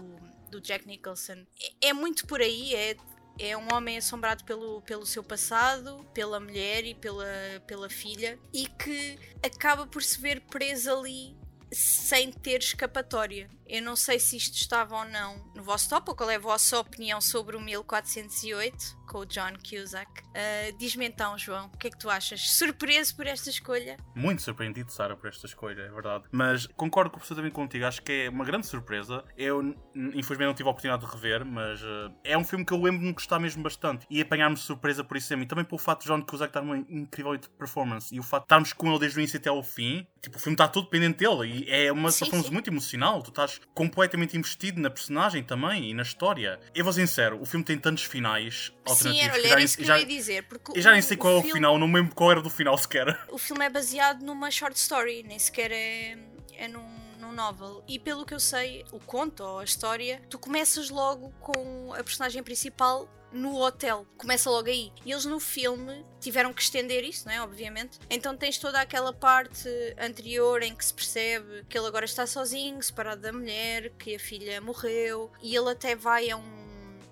[0.51, 1.45] do Jack Nicholson.
[1.83, 2.97] É, é muito por aí, é,
[3.39, 7.27] é um homem assombrado pelo, pelo seu passado, pela mulher e pela,
[7.67, 11.37] pela filha, e que acaba por se ver preso ali
[11.71, 13.51] sem ter escapatória.
[13.69, 16.41] Eu não sei se isto estava ou não no vosso top, ou qual é a
[16.41, 20.11] vossa opinião sobre o 1408 com o John Cusack.
[20.23, 22.41] Uh, Diz-me então, João, o que é que tu achas?
[22.51, 23.97] Surpreso por esta escolha?
[24.15, 26.25] Muito surpreendido, Sara, por esta escolha, é verdade.
[26.31, 29.25] Mas concordo absolutamente contigo, acho que é uma grande surpresa.
[29.37, 29.63] Eu,
[29.95, 33.09] infelizmente, não tive a oportunidade de rever, mas uh, é um filme que eu lembro-me
[33.09, 35.45] de gostar mesmo bastante e apanhar-me surpresa por isso mesmo.
[35.45, 38.47] E também pelo facto de John Cusack estar numa incrível performance e o facto de
[38.47, 40.07] estarmos com ele desde o início até ao fim.
[40.21, 43.23] Tipo, o filme está todo dependente dele e é uma performance muito emocional.
[43.23, 46.59] Tu estás completamente investido na personagem também e na história.
[46.75, 49.35] Eu vou sincero, o filme tem tantos finais alternativos.
[49.35, 50.43] Sim, olha, era isso que já, eu ia dizer.
[50.45, 52.51] Porque eu já nem sei qual é o final, não me lembro qual era do
[52.51, 53.07] final sequer.
[53.31, 56.17] O filme é baseado numa short story, nem sequer é,
[56.55, 56.87] é num,
[57.21, 57.85] num novel.
[57.87, 62.03] E pelo que eu sei, o conto ou a história, tu começas logo com a
[62.03, 64.07] personagem principal no hotel.
[64.17, 64.93] Começa logo aí.
[65.05, 67.41] E eles no filme tiveram que estender isso, né?
[67.43, 67.99] Obviamente.
[68.09, 72.83] Então tens toda aquela parte anterior em que se percebe que ele agora está sozinho,
[72.83, 75.31] separado da mulher, que a filha morreu.
[75.43, 76.67] E ele até vai a um.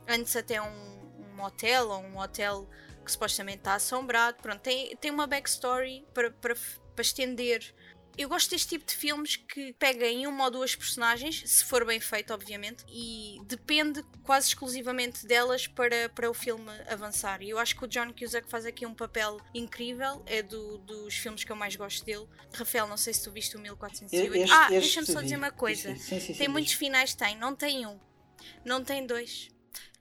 [0.07, 2.69] Antes até um, um motel ou um hotel
[3.05, 4.39] que supostamente está assombrado.
[4.43, 6.55] Pronto, tem, tem uma backstory para, para,
[6.95, 7.75] para estender
[8.17, 11.85] eu gosto deste tipo de filmes que pega em uma ou duas personagens, se for
[11.85, 17.43] bem feito, obviamente, e depende quase exclusivamente delas para, para o filme avançar.
[17.43, 21.15] E eu acho que o John Cusack faz aqui um papel incrível, é do, dos
[21.15, 22.27] filmes que eu mais gosto dele.
[22.53, 24.35] Rafael, não sei se tu viste o 1408.
[24.35, 27.55] Este, ah, deixa-me só dizer uma coisa: sim, sim, sim, tem muitos finais, tem, não
[27.55, 27.99] tem um,
[28.65, 29.49] não tem dois,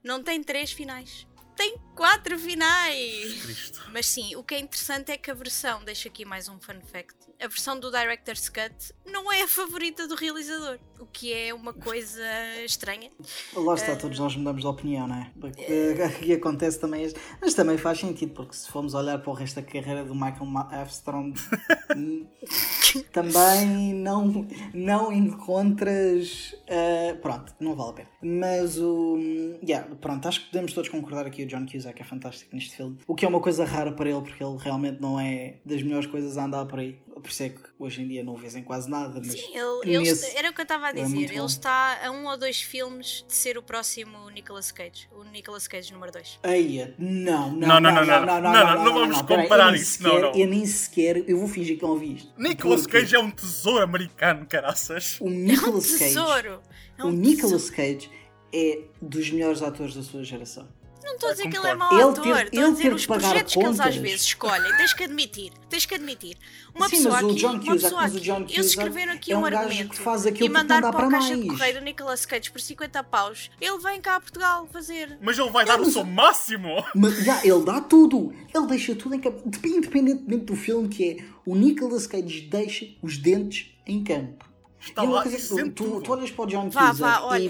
[0.03, 3.43] não tem três finais tem quatro finais.
[3.43, 3.81] Cristo.
[3.91, 6.81] Mas sim, o que é interessante é que a versão, deixa aqui mais um fun
[6.81, 11.53] fact, a versão do Director's Cut não é a favorita do realizador, o que é
[11.53, 12.23] uma coisa
[12.65, 13.09] estranha.
[13.53, 15.31] Lá está, uh, todos nós mudamos de opinião, não é?
[15.37, 19.55] Uh, que acontece também, mas também faz sentido, porque se formos olhar para o resto
[19.55, 21.33] da carreira do Michael Armstrong,
[23.11, 26.53] também não, não encontras.
[26.63, 28.09] Uh, pronto, não vale a pena.
[28.21, 29.17] Mas o.
[29.61, 31.43] Yeah, pronto, acho que podemos todos concordar aqui.
[31.43, 32.97] O John Cusack é fantástico neste filme.
[33.05, 36.07] O que é uma coisa rara para ele, porque ele realmente não é das melhores
[36.07, 36.97] coisas a andar por aí.
[37.13, 39.19] Por isso é que hoje em dia não o vês em quase nada.
[39.19, 41.31] Mas Sim, ele, nesse, ele, era o que eu estava a é dizer.
[41.31, 45.07] É ele está a um ou dois filmes de ser o próximo Nicolas Cage.
[45.11, 46.39] O Nicolas Cage número 2.
[46.43, 50.01] Eia, não, não, não, não, não, não, não, não, vamos comparar isso.
[50.03, 50.31] Não, não.
[50.33, 52.33] Eu nem sequer, eu vou fingir que não ouvi isto.
[52.37, 55.17] Nicolas Cage é um tesouro americano, caraças.
[55.19, 56.03] O Nicolas Cage.
[56.05, 56.61] tesouro.
[56.99, 58.09] o Nicolas Cage
[58.53, 60.67] é dos melhores atores da sua geração.
[61.03, 63.05] Não estou a dizer que ele é mau ele ator, ter, estou a dizer os
[63.05, 63.53] projetos contas.
[63.53, 64.77] que eles às vezes escolhem.
[64.77, 66.37] Tens que admitir, tens que admitir.
[66.73, 69.37] Uma Sim, pessoa mas aqui, o John uma pessoa aqui, John eles escreveram aqui é
[69.37, 71.41] um, um argumento que faz e mandaram para, para a caixa mais.
[71.41, 73.51] de correio do Nicolas Cage por 50 paus.
[73.59, 75.17] Ele vem cá a Portugal fazer.
[75.21, 76.83] Mas ele vai dar o seu máximo.
[76.95, 78.33] Mas, já, ele dá tudo.
[78.53, 79.43] Ele deixa tudo em campo.
[79.45, 84.45] Independentemente do filme que é, o Nicolas Cage deixa os dentes em campo.
[84.79, 87.49] Está lá, tu, tu, tu, olhas para o John Cusack vá, olha, e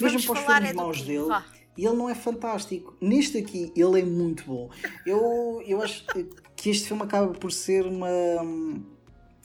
[0.00, 1.44] mesmo para os filmes é maus dele, vá.
[1.76, 2.96] Ele não é fantástico.
[3.00, 4.70] Neste aqui, ele é muito bom.
[5.06, 6.04] Eu, eu acho
[6.56, 8.08] que este filme acaba por ser uma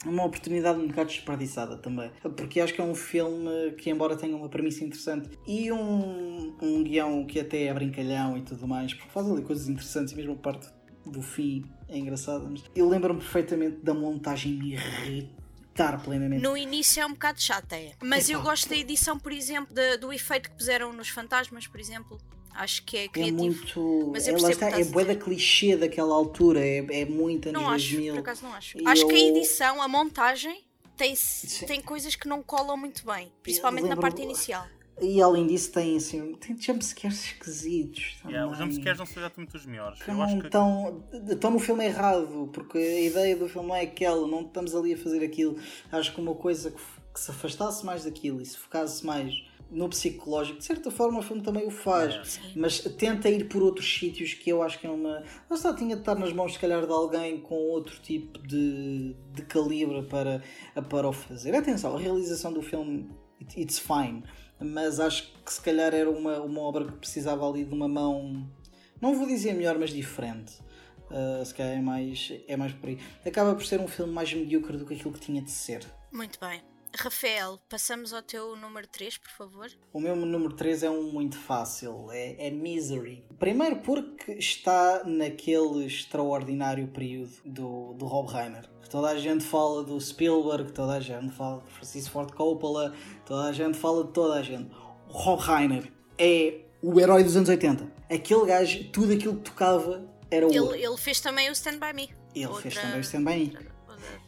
[0.04, 2.10] uma oportunidade um bocado desperdiçada também.
[2.36, 6.82] Porque acho que é um filme que, embora tenha uma premissa interessante e um, um
[6.82, 10.32] guião que até é brincalhão e tudo mais, porque faz ali coisas interessantes e mesmo
[10.32, 10.68] a parte
[11.04, 12.44] do fim é engraçada.
[12.48, 14.76] Mas eu lembro-me perfeitamente da montagem me
[16.02, 16.42] plenamente.
[16.42, 17.92] No início é um bocado chata, é.
[18.02, 21.80] Mas eu gosto da edição, por exemplo, de, do efeito que puseram nos fantasmas, por
[21.80, 22.18] exemplo.
[22.54, 23.38] Acho que é, é criativo.
[23.38, 24.10] É muito.
[24.12, 28.00] Mas eu está, é bué da clichê daquela altura, é, é muito anos não 2000.
[28.00, 28.78] Acho, por acaso não acho.
[28.78, 29.08] E acho eu...
[29.08, 30.64] que a edição, a montagem,
[30.96, 31.14] tem,
[31.66, 34.66] tem coisas que não colam muito bem, principalmente na parte inicial.
[35.00, 38.36] E além disso tem assim, tem jumpscares esquisitos também.
[38.36, 40.00] Yeah, os jumpscares não são exatamente os melhores.
[40.08, 40.46] Eu acho que...
[40.46, 44.74] estão, estão no filme errado, porque a ideia do filme não é aquela, não estamos
[44.74, 45.58] ali a fazer aquilo.
[45.92, 46.80] Acho que uma coisa que,
[47.12, 49.34] que se afastasse mais daquilo e se focasse mais
[49.70, 52.52] no psicológico, de certa forma o filme também o faz, é.
[52.54, 55.24] mas tenta ir por outros sítios que eu acho que é uma.
[55.50, 59.14] Lá está, tinha de estar nas mãos, se calhar, de alguém com outro tipo de,
[59.34, 60.42] de calibre para,
[60.88, 61.54] para o fazer.
[61.54, 63.10] Atenção, a realização do filme,
[63.58, 64.22] it's fine
[64.60, 68.48] mas acho que se calhar era uma, uma obra que precisava ali de uma mão,
[69.00, 70.54] não vou dizer melhor, mas diferente.
[71.10, 72.98] Uh, se calhar é mais, é mais por aí.
[73.24, 75.84] Acaba por ser um filme mais medíocre do que aquilo que tinha de ser.
[76.12, 76.62] Muito bem.
[76.96, 79.70] Rafael, passamos ao teu número 3, por favor.
[79.92, 83.24] O meu número 3 é um muito fácil, é, é Misery.
[83.38, 88.68] Primeiro porque está naquele extraordinário período do, do Rob Reiner.
[88.90, 93.48] Toda a gente fala do Spielberg, toda a gente fala de Francis Ford Coppola, toda
[93.48, 94.70] a gente fala de toda a gente.
[95.08, 97.92] O Rob Reiner é o herói dos anos 80.
[98.10, 100.52] Aquele gajo, tudo aquilo que tocava era o.
[100.52, 102.10] Ele, ele fez também o Stand By Me.
[102.34, 102.62] Ele Outra...
[102.62, 103.75] fez também o Stand By Me.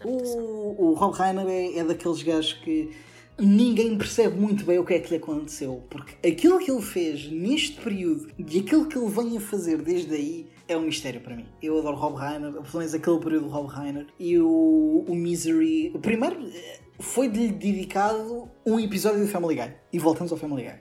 [0.05, 2.91] O, o Rob Reiner é, é daqueles gajos que
[3.39, 5.83] ninguém percebe muito bem o que é que lhe aconteceu.
[5.89, 10.15] Porque aquilo que ele fez neste período e aquilo que ele vem a fazer desde
[10.15, 11.47] aí é um mistério para mim.
[11.63, 14.07] Eu adoro Rob Reiner, pelo menos aquele período do Rob Reiner.
[14.19, 15.91] E o, o Misery.
[16.03, 16.37] Primeiro,
[16.99, 19.73] foi-lhe dedicado um episódio do Family Guy.
[19.93, 20.75] E voltamos ao Family Guy.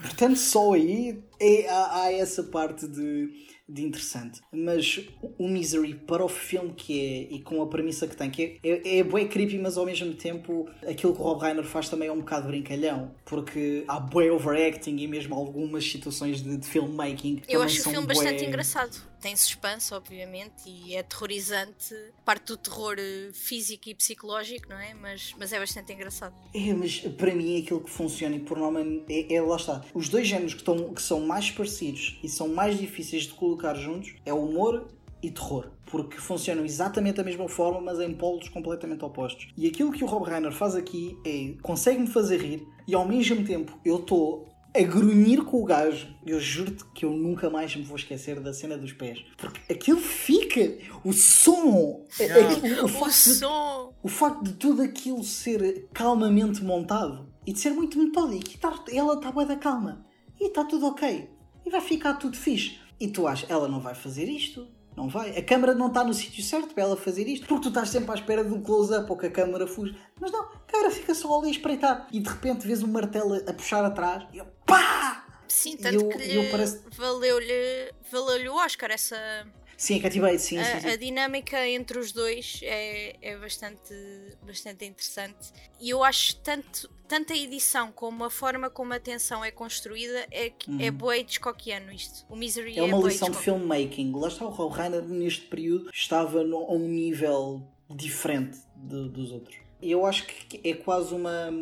[0.00, 3.28] Portanto, só aí é, há, há essa parte de
[3.68, 4.40] de interessante.
[4.52, 5.00] Mas
[5.38, 8.68] o Misery para o filme que é e com a premissa que tem, que é,
[8.68, 12.08] é, é bué creepy, mas ao mesmo tempo aquilo que o Rob Reiner faz também
[12.08, 17.42] é um bocado brincalhão, porque há bué overacting e mesmo algumas situações de, de filmmaking.
[17.48, 18.14] Eu acho o filme bué...
[18.14, 21.94] bastante engraçado tem suspense, obviamente, e é aterrorizante,
[22.26, 24.92] parte do terror eh, físico e psicológico, não é?
[24.92, 26.34] Mas, mas é bastante engraçado.
[26.54, 29.82] É, mas para mim aquilo que funciona e por nome é, é, lá está.
[29.94, 33.74] Os dois géneros que, estão, que são mais parecidos e são mais difíceis de colocar
[33.76, 34.88] juntos é o humor
[35.22, 39.48] e terror, porque funcionam exatamente da mesma forma, mas em polos completamente opostos.
[39.56, 43.42] E aquilo que o Rob Reiner faz aqui é consegue-me fazer rir e ao mesmo
[43.42, 46.08] tempo eu estou a grunhir com o gajo.
[46.26, 49.24] Eu juro-te que eu nunca mais me vou esquecer da cena dos pés.
[49.36, 50.76] Porque aquilo fica.
[51.04, 52.04] O som.
[52.18, 52.82] Yeah.
[52.82, 53.88] o, o, facto o som.
[53.88, 58.50] De, o facto de tudo aquilo ser calmamente montado e de ser muito metódico.
[58.52, 60.04] E tá, ela está bem da calma.
[60.40, 61.30] E está tudo ok.
[61.64, 62.78] E vai ficar tudo fixe.
[62.98, 64.66] E tu achas, ela não vai fazer isto?
[64.96, 65.36] Não vai.
[65.36, 68.12] A câmera não está no sítio certo para ela fazer isto, porque tu estás sempre
[68.12, 69.94] à espera de um close-up ou que a câmera fuja.
[70.20, 72.08] Mas não, a câmera fica só ali a espreitar.
[72.12, 75.24] E de repente vês um martelo a puxar atrás e eu PÁ!
[75.48, 76.80] Sim, tanto eu, que eu parece...
[76.96, 79.16] valeu-lhe valeu o Oscar essa.
[79.76, 80.88] Sim, cativei, sim, a, sim, sim.
[80.88, 83.94] a dinâmica entre os dois é, é bastante,
[84.46, 85.52] bastante interessante.
[85.80, 90.26] E eu acho tanto tanto a edição como a forma como a tensão é construída
[90.30, 90.80] é, uhum.
[90.80, 92.24] é boa Hitchcockiano isto.
[92.28, 94.12] O Misery é, é uma lição de filmmaking.
[94.16, 99.63] Lá está o Reiner neste período estava no, a um nível diferente de, dos outros.
[99.84, 101.52] Eu acho que é quase uma.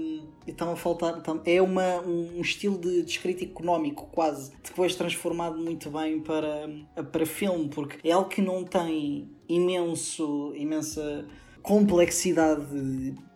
[0.47, 1.21] Estão a faltar.
[1.45, 4.53] É uma, um estilo de, de escrita económico, quase.
[4.63, 6.71] Depois transformado muito bem para,
[7.11, 11.27] para filme, porque é algo que não tem imenso, imensa
[11.63, 12.67] complexidade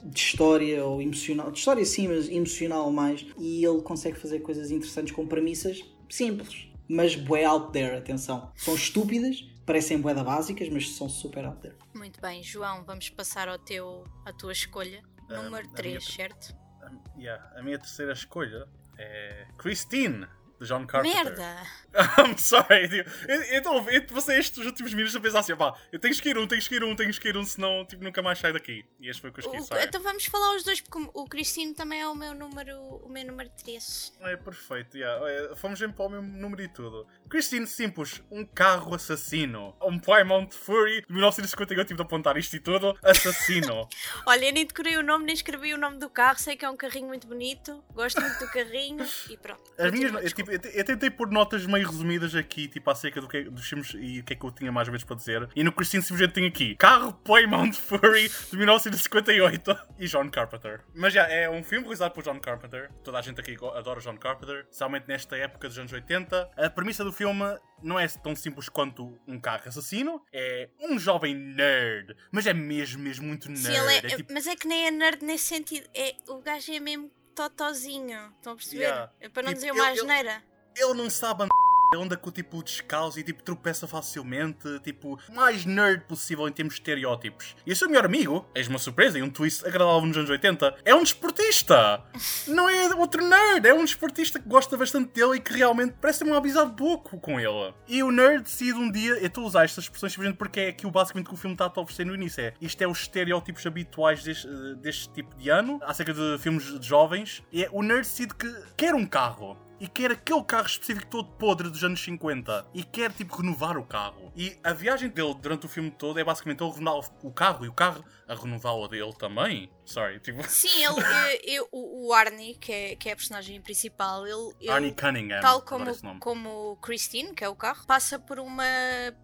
[0.04, 4.70] de história ou emocional, de história sim, mas emocional mais, e ele consegue fazer coisas
[4.70, 8.50] interessantes com premissas simples, mas bué out there, atenção.
[8.56, 11.76] São estúpidas, parecem bué básicas, mas são super out there.
[11.92, 15.02] Muito bem, João, vamos passar ao teu, à tua escolha.
[15.28, 16.56] Ah, Número 3, certo?
[16.80, 20.26] A, yeah, a minha terceira escolha é Christine
[20.60, 21.24] de John Carpenter.
[21.24, 21.56] Merda!
[22.18, 23.10] I'm sorry, tipo,
[23.52, 26.62] então passei estes últimos minutos a pensar assim, pá, eu tenho que ir um, tenho
[26.62, 28.84] que ir um, tenho que ir um, senão tipo, nunca mais saio daqui.
[29.00, 29.72] E este foi o que eu esqueci.
[29.72, 33.08] O, então vamos falar os dois, porque o Cristino também é o meu número, o
[33.08, 34.12] meu número 3.
[34.20, 35.56] É perfeito, yeah.
[35.56, 37.06] fomos sempre para o mesmo número e tudo.
[37.28, 39.74] Christine Simples, um carro assassino.
[39.82, 42.96] Um Plymouth Fury de 1958, tive de apontar isto e tudo.
[43.02, 43.88] Assassino.
[44.26, 46.70] Olha, eu nem decorei o nome, nem escrevi o nome do carro, sei que é
[46.70, 49.62] um carrinho muito bonito, gosto muito do carrinho e pronto.
[49.78, 53.44] As minhas, eu, tipo, eu, tentei pôr notas meio resumidas aqui, tipo, acerca do que,
[53.44, 55.48] dos filmes e o que é que eu tinha mais ou menos para dizer.
[55.54, 60.80] E no Christine simplesmente tem aqui Carro Plymouth Fury de 1958 e John Carpenter.
[60.94, 62.90] Mas já, é um filme realizado por John Carpenter.
[63.02, 66.50] Toda a gente aqui adora John Carpenter, especialmente nesta época dos anos 80.
[66.56, 67.42] A premissa do filme
[67.82, 70.22] não é tão simples quanto um carro assassino.
[70.32, 73.62] É um jovem nerd, mas é mesmo, mesmo muito nerd.
[73.62, 74.32] Sim, é, é tipo...
[74.32, 75.88] Mas é que nem é nerd nesse sentido.
[75.94, 78.32] É, o gajo é mesmo totozinho.
[78.36, 78.82] Estão a perceber?
[78.82, 79.12] Yeah.
[79.20, 80.42] É para não tipo, dizer uma asneira.
[80.74, 81.55] Ele, ele não sabe andar
[82.02, 86.80] anda com tipo descalço e tipo tropeça facilmente, tipo, mais nerd possível em termos de
[86.80, 87.56] estereótipos.
[87.64, 90.76] E o seu melhor amigo, eis uma surpresa e um twist agradável nos anos 80,
[90.84, 92.02] é um desportista!
[92.46, 96.24] Não é outro nerd, é um desportista que gosta bastante dele e que realmente parece
[96.24, 97.74] ter um amizade pouco com ele.
[97.88, 100.68] E o nerd decide um dia, eu estou a usar estas expressões simplesmente porque é
[100.68, 103.66] aquilo basicamente que o filme está a oferecer no início, é isto é os estereótipos
[103.66, 108.02] habituais deste, deste tipo de ano, acerca de filmes de jovens, e é o nerd
[108.02, 112.68] decide que quer um carro e quer aquele carro específico todo podre dos anos 50
[112.74, 114.32] e quer tipo renovar o carro.
[114.34, 117.68] E a viagem dele durante o filme todo é basicamente ele renovar o carro e
[117.68, 119.70] o carro a renová-lo dele também.
[119.84, 120.42] Sorry, tipo.
[120.50, 121.00] Sim, ele,
[121.44, 124.52] eu, eu, o Arnie, que é, que é a personagem principal, ele.
[124.60, 125.40] ele Arnie Cunningham.
[125.40, 128.64] Tal como, como Christine, que é o carro, passa por uma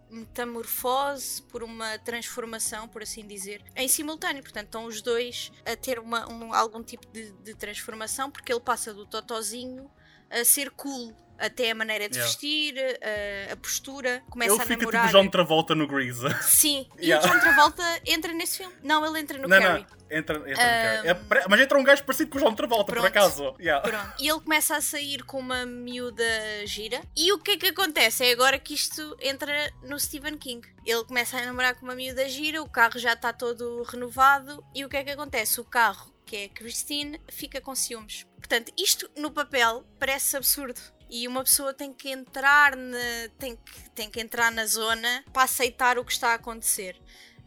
[0.08, 4.42] metamorfose, por uma transformação, por assim dizer, em simultâneo.
[4.42, 8.60] Portanto, estão os dois a ter uma, um, algum tipo de, de transformação, porque ele
[8.60, 9.90] passa do Totozinho
[10.32, 11.14] a ser cool.
[11.38, 12.30] Até a maneira de yeah.
[12.30, 15.06] vestir, a, a, postura, começa ele a fica namorar.
[15.08, 16.24] tipo John Travolta no Grease.
[16.40, 17.26] Sim, e yeah.
[17.26, 18.72] o John Travolta entra nesse filme.
[18.80, 19.80] Não, ele entra no não, Carrie.
[19.80, 20.18] Não.
[20.18, 20.38] Entra, entra um...
[20.38, 21.08] no Carrie.
[21.08, 23.00] É, mas entra um gajo parecido com o John Travolta, Pronto.
[23.00, 23.56] por acaso.
[23.58, 23.80] Yeah.
[23.80, 24.22] Pronto.
[24.22, 26.24] E ele começa a sair com uma miúda
[26.64, 27.00] gira.
[27.16, 28.24] E o que é que acontece?
[28.24, 30.64] É agora que isto entra no Stephen King.
[30.86, 34.64] Ele começa a namorar com uma miúda gira, o carro já está todo renovado.
[34.72, 35.60] E o que é que acontece?
[35.60, 38.26] O carro que é a Christine, fica com ciúmes.
[38.38, 40.80] Portanto, isto no papel parece absurdo.
[41.10, 45.42] E uma pessoa tem que entrar na, tem que, tem que entrar na zona para
[45.42, 46.96] aceitar o que está a acontecer.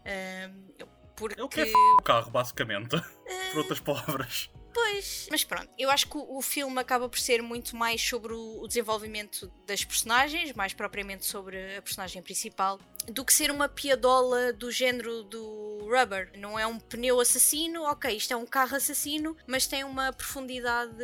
[0.02, 1.42] Uh, porque...
[1.42, 1.74] Ele quer f...
[2.00, 2.96] o carro, basicamente.
[2.96, 3.02] Uh...
[3.54, 4.52] Por outras palavras.
[4.72, 8.34] Pois, mas pronto, eu acho que o, o filme acaba por ser muito mais sobre
[8.34, 12.78] o, o, desenvolvimento das personagens, mais propriamente sobre a personagem principal,
[13.08, 16.32] do que ser uma piadola do género do Rubber.
[16.38, 20.96] Não é um pneu assassino, ok, isto é um carro assassino, mas tem uma profundidade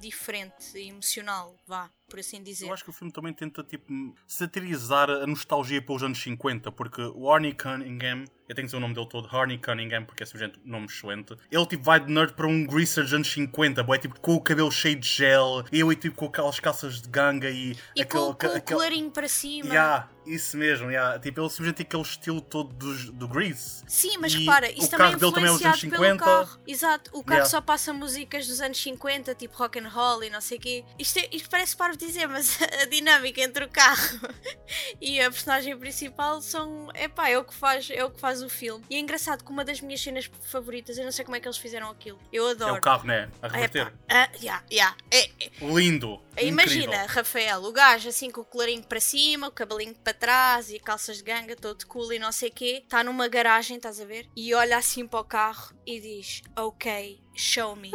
[0.00, 2.66] diferente, emocional, vá por assim dizer.
[2.66, 3.86] Eu acho que o filme também tenta tipo,
[4.26, 8.80] satirizar a nostalgia pelos anos 50, porque o Arnie Cunningham, eu tenho que dizer o
[8.80, 12.32] nome dele todo, Arnie Cunningham, porque é um nome excelente, ele tipo, vai de nerd
[12.32, 15.92] para um greaser dos anos 50, boy, tipo, com o cabelo cheio de gel, eu
[15.92, 18.58] e tipo com aquelas calças de ganga e, e aquele, com, com aquele...
[18.58, 19.68] o colarinho para cima.
[19.68, 21.18] Yeah, isso mesmo, yeah.
[21.18, 23.82] tipo, ele simplesmente tem aquele estilo todo do, do Grease.
[23.86, 25.98] Sim, mas e repara, isso também é influenciado também 50.
[25.98, 26.60] pelo carro.
[26.66, 27.50] Exato, o carro yeah.
[27.50, 30.84] só passa músicas dos anos 50, tipo rock and roll e não sei o quê.
[30.98, 34.20] Isto, é, isto parece para dizer, mas a dinâmica entre o carro
[35.00, 36.88] e a personagem principal são.
[36.94, 38.84] Epá, é o que faz, é o que faz o filme.
[38.90, 41.48] E é engraçado que uma das minhas cenas favoritas, eu não sei como é que
[41.48, 42.18] eles fizeram aquilo.
[42.32, 42.74] Eu adoro.
[42.76, 43.30] É o carro, né?
[43.42, 43.92] A reverter.
[44.08, 44.96] Ah, yeah, yeah.
[45.10, 45.50] É, é.
[45.60, 46.20] Lindo.
[46.40, 47.06] Imagina, incrível.
[47.08, 51.18] Rafael, o gajo assim com o colarinho para cima, o cabelinho para trás e calças
[51.18, 54.28] de ganga, todo cool e não sei o quê, está numa garagem, estás a ver?
[54.36, 57.90] E olha assim para o carro e diz: Ok, show me.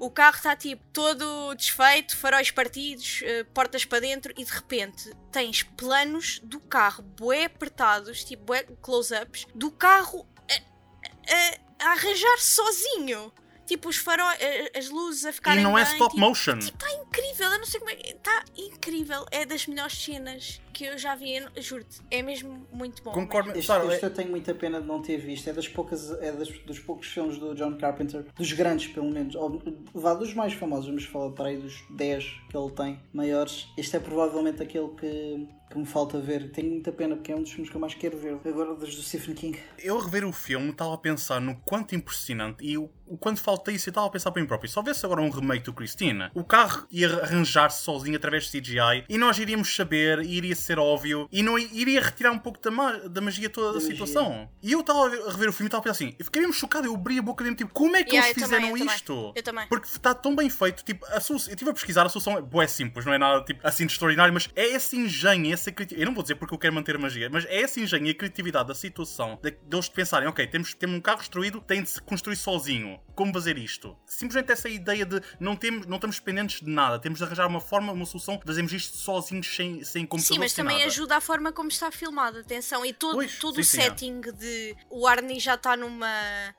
[0.00, 5.12] o carro está tipo todo desfeito, faróis partidos, uh, portas para dentro e de repente
[5.30, 12.38] tens planos do carro bué apertados, tipo bué close-ups, do carro a, a, a arranjar
[12.38, 13.32] sozinho
[13.66, 14.38] tipo os faróis,
[14.76, 16.58] as luzes a ficarem E não bem, é stop tipo, motion.
[16.58, 17.94] Está tipo, incrível, eu não sei como é.
[17.94, 19.26] Está incrível.
[19.30, 22.00] É das melhores cenas que eu já vi, juro-te.
[22.10, 23.12] É mesmo muito bom.
[23.12, 23.56] Concordo.
[23.56, 25.48] Este, este, eu tenho muita pena de não ter visto.
[25.48, 29.36] É das poucas, é das, dos poucos filmes do John Carpenter, dos grandes pelo menos,
[29.36, 29.62] ou,
[29.94, 33.68] vá dos mais famosos, vamos falar para aí dos 10 que ele tem, maiores.
[33.78, 36.50] Este é provavelmente aquele que que me falta ver.
[36.50, 38.38] Tenho muita pena porque é um dos filmes que eu mais quero ver.
[38.44, 39.58] Agora dos do Stephen King.
[39.78, 43.40] Eu a rever o filme estava a pensar no quanto impressionante e o, o quanto
[43.40, 43.88] falta isso.
[43.88, 44.70] Eu estava a pensar para mim próprio.
[44.70, 49.04] Se houvesse agora um remake do Christina, o carro ia arranjar-se sozinho através de CGI
[49.08, 52.70] e nós iríamos saber, e iria ser óbvio e não iria retirar um pouco da,
[52.70, 54.48] ma da magia toda da, da situação.
[54.62, 56.54] E eu estava a rever o filme e estava a pensar assim, eu fiquei mesmo
[56.54, 58.86] chocado, eu abri a boca dentro, tipo, como é que yeah, eles fizeram também, eu
[58.86, 59.14] isto?
[59.14, 59.32] Também.
[59.36, 59.68] Eu também.
[59.68, 62.64] Porque está tão bem feito, tipo, a solução, eu estive a pesquisar, a solução é,
[62.64, 66.02] é simples, não é nada tipo assim de extraordinário, mas é esse engenho, essa criatividade.
[66.02, 68.10] Eu não vou dizer porque eu quero manter a magia, mas é esse engenho e
[68.10, 71.82] a criatividade da situação de, de eles pensarem, ok, temos, temos um carro destruído, tem
[71.82, 72.98] de se construir sozinho.
[73.14, 73.96] Como fazer isto?
[74.06, 77.60] Simplesmente essa ideia de não, temos, não estamos dependentes de nada, temos de arranjar uma
[77.60, 80.34] forma, uma solução de fazermos isto sozinhos sem, sem computador.
[80.34, 80.86] Sim, mas também nada.
[80.88, 82.84] ajuda a forma como está filmado, atenção.
[82.84, 83.82] E todo, Pois, todo sim, o sim, é.
[83.82, 86.06] setting de o Arnie já está numa.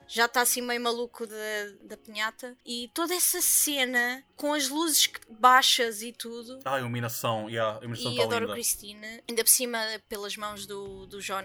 [0.06, 1.34] já está assim meio maluco da,
[1.82, 2.56] da pinhata.
[2.64, 6.60] E toda essa cena com as luzes baixas e tudo.
[6.64, 8.54] Ah, a iluminação, yeah, a iluminação E está adoro linda.
[8.54, 9.06] Cristina.
[9.28, 9.78] Ainda por cima,
[10.08, 11.44] pelas mãos do, do John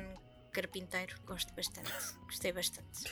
[0.51, 1.15] Carpinteiro.
[1.25, 1.91] Gosto bastante.
[2.25, 3.03] Gostei bastante.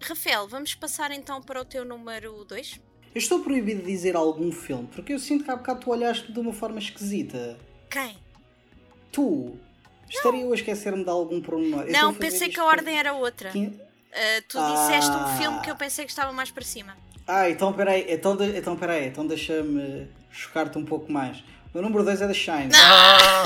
[0.00, 2.80] Rafael, vamos passar então para o teu número 2?
[3.14, 6.30] Eu estou proibido de dizer algum filme, porque eu sinto que há bocado tu olhaste
[6.32, 7.58] de uma forma esquisita.
[7.90, 8.16] Quem?
[9.10, 9.58] Tu!
[10.08, 11.86] Estaria eu a esquecer-me de algum pormenor.
[11.90, 13.50] Não, pensei que a ordem era outra.
[13.50, 13.78] Quin-
[14.08, 14.72] Uh, tu Ah.
[14.88, 16.96] disseste um filme que eu pensei que estava mais para cima.
[17.26, 21.44] Ah, então peraí, então, de- então peraí, então deixa-me chocar-te um pouco mais.
[21.74, 22.70] O número 2 é da Shine.
[22.74, 23.44] Ah!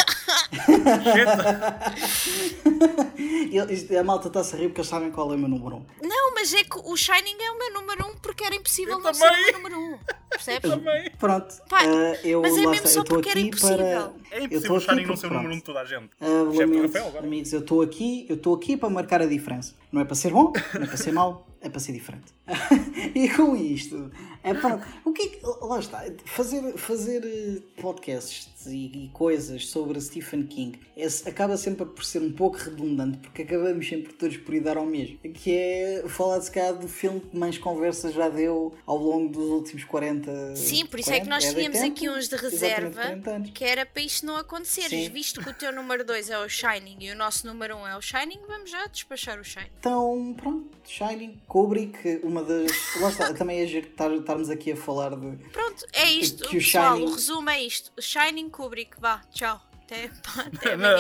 [3.53, 5.77] Ele- isto- a malta está-se a rir porque eles sabem qual é o meu número
[5.77, 5.79] 1.
[5.79, 5.85] Um.
[6.09, 8.95] Não, mas é que o Shining é o meu número 1 um porque era impossível
[8.95, 9.21] Eu não também.
[9.21, 9.95] ser o meu número 1.
[9.95, 9.99] Um.
[10.31, 10.71] Percebes?
[10.71, 11.11] Também.
[11.19, 13.77] Pronto, Pá, ah, eu, mas é mesmo só eu estou porque era aqui impossível.
[13.77, 13.85] para.
[13.85, 15.81] É eu impossível estou o Shining aqui não ser o número 1 pronto, de toda
[15.81, 16.11] a gente.
[16.21, 17.27] O lamento, Rafael agora.
[17.27, 19.75] amigos, eu estou aqui, eu estou aqui para marcar a diferença.
[19.91, 22.33] Não é para ser bom, não é para ser mau, é para ser diferente.
[23.15, 24.11] e com isto,
[24.45, 29.67] é para, o que é que, lá está, fazer, fazer eh, podcasts e, e coisas
[29.69, 34.37] sobre Stephen King é- acaba sempre por ser um pouco redundante, porque acabamos sempre todos
[34.39, 35.19] por ir dar ao mesmo.
[35.19, 39.49] Que é falar de calhar do filme que mais conversa já deu ao longo dos
[39.49, 41.93] últimos 40 Sim, por isso é que 40, nós de tínhamos 80?
[41.95, 44.89] aqui uns de reserva 40 que era para isto não acontecer.
[44.89, 45.09] Sim.
[45.11, 47.87] Visto que o teu número 2 é o Shining e o nosso número 1 um
[47.87, 49.71] é o Shining, vamos já despachar o Shining.
[49.79, 52.71] Então, pronto, Shining, Kubrick, uma das.
[53.01, 55.37] Lá está, também é giro estar- estarmos aqui a falar de.
[55.51, 56.49] Pronto, é isto.
[56.49, 57.93] Que o pessoal, Shining- o resumo é isto.
[58.01, 59.61] Shining Kubrick, vá, tchau.
[59.85, 60.11] Até,
[60.59, 60.97] até Não.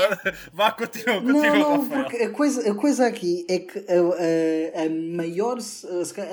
[0.53, 2.03] Vá, continua, Não, continua, não, Rafael.
[2.05, 5.59] porque a coisa, a coisa aqui é que a, a, a maior,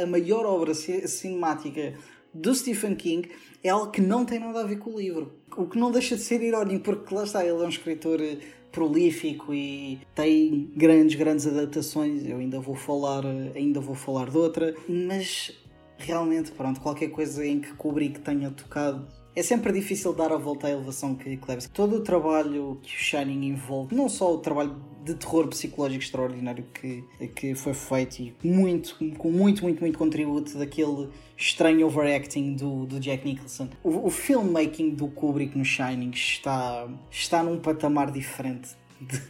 [0.02, 1.94] a maior obra ci- cinemática
[2.34, 3.30] do Stephen King
[3.64, 5.34] é algo que não tem nada a ver com o livro.
[5.56, 8.38] O que não deixa de ser irónico, porque lá está, ele é um escritor eh,
[8.72, 12.26] prolífico e tem grandes, grandes adaptações.
[12.26, 15.52] Eu ainda vou falar, eh, ainda vou falar de outra, mas
[16.00, 19.08] realmente, pronto, qualquer coisa em que Kubrick tenha tocado.
[19.36, 23.00] É sempre difícil dar a volta à elevação que, deve Todo o trabalho que o
[23.00, 24.76] Shining envolve, não só o trabalho
[25.06, 27.04] de terror psicológico extraordinário que,
[27.36, 33.00] que foi feito e muito, com muito, muito, muito contributo daquele estranho overacting do, do
[33.00, 33.70] Jack Nicholson.
[33.84, 38.76] O, o filmmaking do Kubrick no Shining está, está num patamar diferente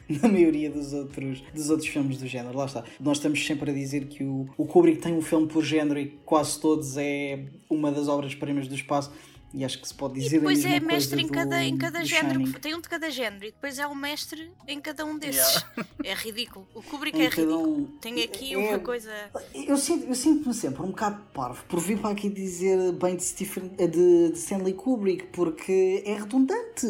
[0.10, 2.58] da maioria dos outros, dos outros filmes do género.
[2.58, 2.84] Lá está.
[3.00, 6.08] Nós estamos sempre a dizer que o, o Kubrick tem um filme por género e
[6.26, 9.12] quase todos é uma das obras-primas do espaço.
[9.54, 11.56] E acho que se pode dizer e depois a mesma é mestre coisa em cada,
[11.58, 12.52] do, em cada género, Shining.
[12.60, 15.56] tem um de cada género e depois é o mestre em cada um desses.
[15.56, 15.90] Yeah.
[16.04, 16.68] É ridículo.
[16.74, 17.60] O Kubrick Em é ridículo.
[17.68, 17.86] um.
[18.00, 19.12] Tem aqui É- uma coisa.
[19.54, 23.24] Eu sinto- eu sinto-me sempre um bocado parvo por vir para aqui dizer bem de,
[23.24, 23.88] Stephen, de,
[24.30, 26.86] de Stanley Kubrick, porque é redundante.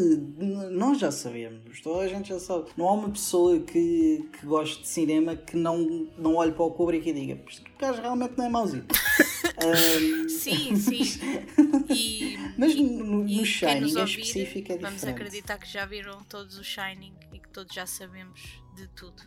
[0.71, 2.65] Nós já sabemos, toda a gente já sabe.
[2.77, 6.71] Não há uma pessoa que, que goste de cinema que não, não olhe para o
[6.71, 7.35] Kubrick e diga:
[7.79, 8.85] "Este gajo realmente não é mauzinho.
[9.61, 11.01] Ahm, Sim, sim.
[11.89, 15.15] E, Mas e- no- no e Shining é ouvir, específico, é Vamos diferente.
[15.15, 19.21] acreditar que já viram todos o Shining e que todos já sabemos de tudo.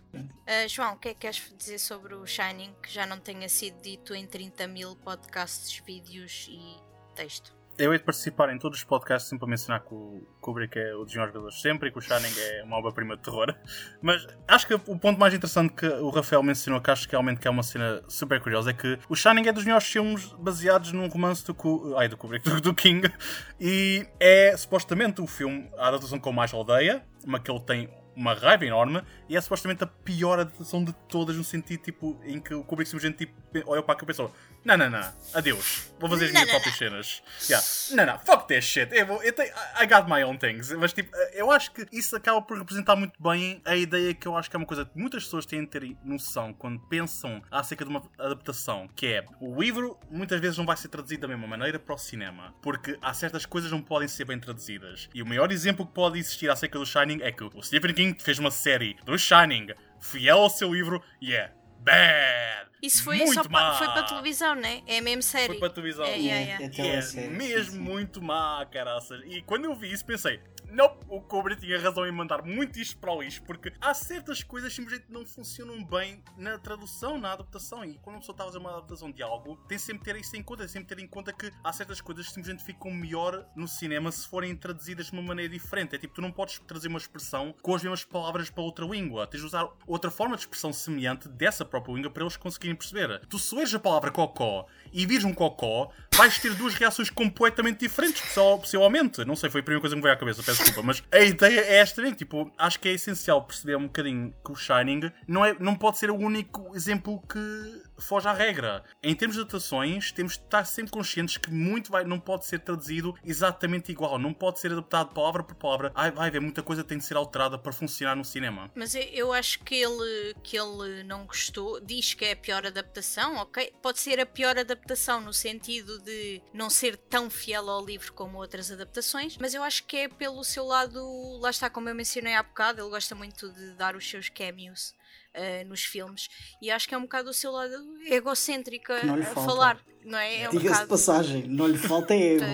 [0.46, 3.48] Ah, João, o que é que queres dizer sobre o Shining que já não tenha
[3.48, 6.76] sido dito em 30 mil podcasts, vídeos e
[7.14, 7.54] texto?
[7.78, 10.94] Eu hei de participar em todos os podcasts sempre a mencionar que o Kubrick é
[10.94, 13.54] o dos melhores realizadores sempre e que o Shining é uma obra-prima de terror.
[14.00, 17.46] Mas acho que o ponto mais interessante que o Rafael mencionou, que acho que realmente
[17.46, 21.08] é uma cena super curiosa, é que o Shining é dos melhores filmes baseados num
[21.08, 23.10] romance do, Ku- ai, do Kubrick, do, do King.
[23.58, 28.34] E é supostamente o filme, a adaptação eu mais odeia, uma que ele tem uma
[28.34, 32.54] raiva enorme e é supostamente a pior adaptação de todas no sentido tipo em que
[32.54, 33.34] o Kubrick simplesmente tipo,
[33.70, 34.32] olhou para aquilo e pensou
[34.64, 37.22] não, não, não, adeus, vou fazer as minhas próprias cenas.
[37.48, 37.66] Yeah.
[37.96, 38.94] Não, não, fuck this shit.
[38.94, 40.70] Eu, vou, eu tenho, I got my own things.
[40.72, 44.36] Mas tipo, eu acho que isso acaba por representar muito bem a ideia que eu
[44.36, 47.84] acho que é uma coisa que muitas pessoas têm de ter noção quando pensam acerca
[47.84, 51.48] de uma adaptação, que é o livro muitas vezes não vai ser traduzido da mesma
[51.48, 55.08] maneira para o cinema, porque há certas coisas que não podem ser bem traduzidas.
[55.12, 58.01] E o maior exemplo que pode existir acerca do Shining é que o Stephen King
[58.18, 59.68] fez uma série do Shining
[60.00, 62.71] fiel ao seu livro e é bad.
[62.82, 63.70] Isso foi muito só má.
[63.70, 64.82] pa, foi para televisão, né?
[64.88, 65.46] É mesmo série.
[65.46, 66.04] Foi para a televisão.
[66.04, 66.82] É, yeah, yeah.
[66.82, 67.78] É, é é sim, mesmo sim.
[67.78, 69.22] muito má, caraças.
[69.24, 70.40] E quando eu vi isso pensei,
[70.72, 74.42] nope, o Kubrick tinha razão em mandar muito isto para o lixo, porque há certas
[74.42, 77.84] coisas que simplesmente não funcionam bem na tradução, na adaptação.
[77.84, 80.36] E quando uma pessoa está a fazer uma adaptação de algo, tem sempre ter isso
[80.36, 83.46] em conta, tem sempre ter em conta que há certas coisas que simplesmente ficam melhor
[83.54, 85.94] no cinema se forem traduzidas de uma maneira diferente.
[85.94, 89.26] É tipo, tu não podes trazer uma expressão com as mesmas palavras para outra língua.
[89.26, 93.20] Tens de usar outra forma de expressão semelhante dessa própria língua para eles conseguirem perceber.
[93.28, 98.20] Tu se a palavra cocó e vires um cocó, vais ter duas reações completamente diferentes,
[98.20, 99.24] possi- possivelmente.
[99.24, 101.20] Não sei, foi a primeira coisa que me veio à cabeça, peço desculpa, mas a
[101.20, 102.12] ideia é esta, né?
[102.12, 105.98] Tipo, acho que é essencial perceber um bocadinho que o Shining não, é, não pode
[105.98, 108.84] ser o único exemplo que foge à regra.
[109.02, 112.58] Em termos de adaptações, temos de estar sempre conscientes que muito vai, não pode ser
[112.60, 115.92] traduzido exatamente igual, não pode ser adaptado palavra por palavra.
[115.94, 118.70] Ai, vai haver muita coisa que tem de ser alterada para funcionar no cinema.
[118.74, 123.36] Mas eu, acho que ele, que ele não gostou, diz que é a pior adaptação,
[123.36, 123.72] ok?
[123.80, 128.38] Pode ser a pior adaptação no sentido de não ser tão fiel ao livro como
[128.38, 132.34] outras adaptações, mas eu acho que é pelo seu lado, lá está, como eu mencionei
[132.34, 134.94] há bocado, ele gosta muito de dar os seus cameos.
[135.34, 136.28] Eh, nos filmes
[136.60, 137.74] e acho que é um bocado o seu lado
[138.06, 139.40] egocêntrico a, falta.
[139.40, 140.42] falar, não é?
[140.42, 142.44] É um Diga-se de passagem, não lhe falta ego.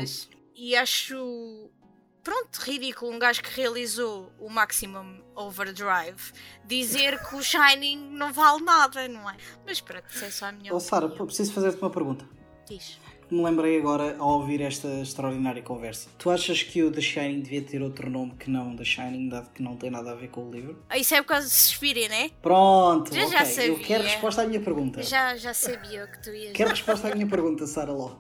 [0.55, 1.71] E acho.
[2.23, 6.33] Pronto, ridículo um gajo que realizou o Maximum Overdrive
[6.67, 9.37] dizer que o Shining não vale nada, não é?
[9.65, 12.29] Mas pronto, isso é só a minha Oh, Sara, preciso fazer-te uma pergunta.
[12.69, 12.99] Diz.
[13.31, 16.09] Me lembrei agora ao ouvir esta extraordinária conversa.
[16.17, 19.51] Tu achas que o The Shining devia ter outro nome que não The Shining, dado
[19.51, 20.83] que não tem nada a ver com o livro?
[20.89, 22.31] Ah, Isso é por causa de Suspiria, né?
[22.41, 23.33] Pronto, Eu ok.
[23.39, 23.79] já Eu sabia.
[23.87, 25.03] quero resposta à minha pergunta.
[25.03, 28.17] Já, já sabia o que tu ias Quero resposta à minha pergunta, Sara Ló.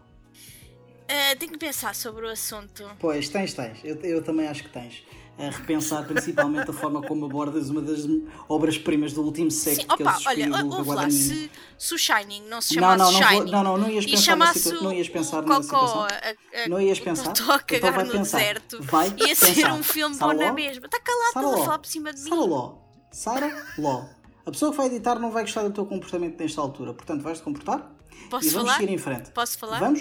[1.09, 2.85] Ah, Tenho que pensar sobre o assunto.
[2.99, 3.79] Pois, tens, tens.
[3.83, 5.03] Eu, eu também acho que tens.
[5.39, 8.01] A repensar principalmente a forma como abordas uma das
[8.49, 11.95] obras-primas do último século, Sim, que é o opa, Suspiro olha, ouve lá, se, se
[11.95, 14.09] o Shining não se Não, chamasse não, não, vou- Shining não, não, não ias e
[14.09, 16.03] pensar na chamasse não ias o- pensar o Cocó situação.
[16.03, 17.33] a, a, Não ias o pensar?
[17.33, 18.39] Totó a Então cagar vai no pensar.
[18.39, 19.73] deserto Vai ia ser pensar.
[19.75, 20.87] um filme Sara bom na mesma.
[20.87, 22.29] Está calado, estás a falar por cima de mim.
[22.31, 22.75] Sara Ló.
[23.13, 24.05] Sara Ló.
[24.45, 26.93] A pessoa que vai editar não vai gostar do teu comportamento nesta altura.
[26.95, 27.93] Portanto, vais-te comportar
[28.31, 28.81] Posso e vamos falar?
[28.81, 29.31] seguir em frente.
[29.31, 29.79] Posso falar?
[29.81, 30.01] Vamos?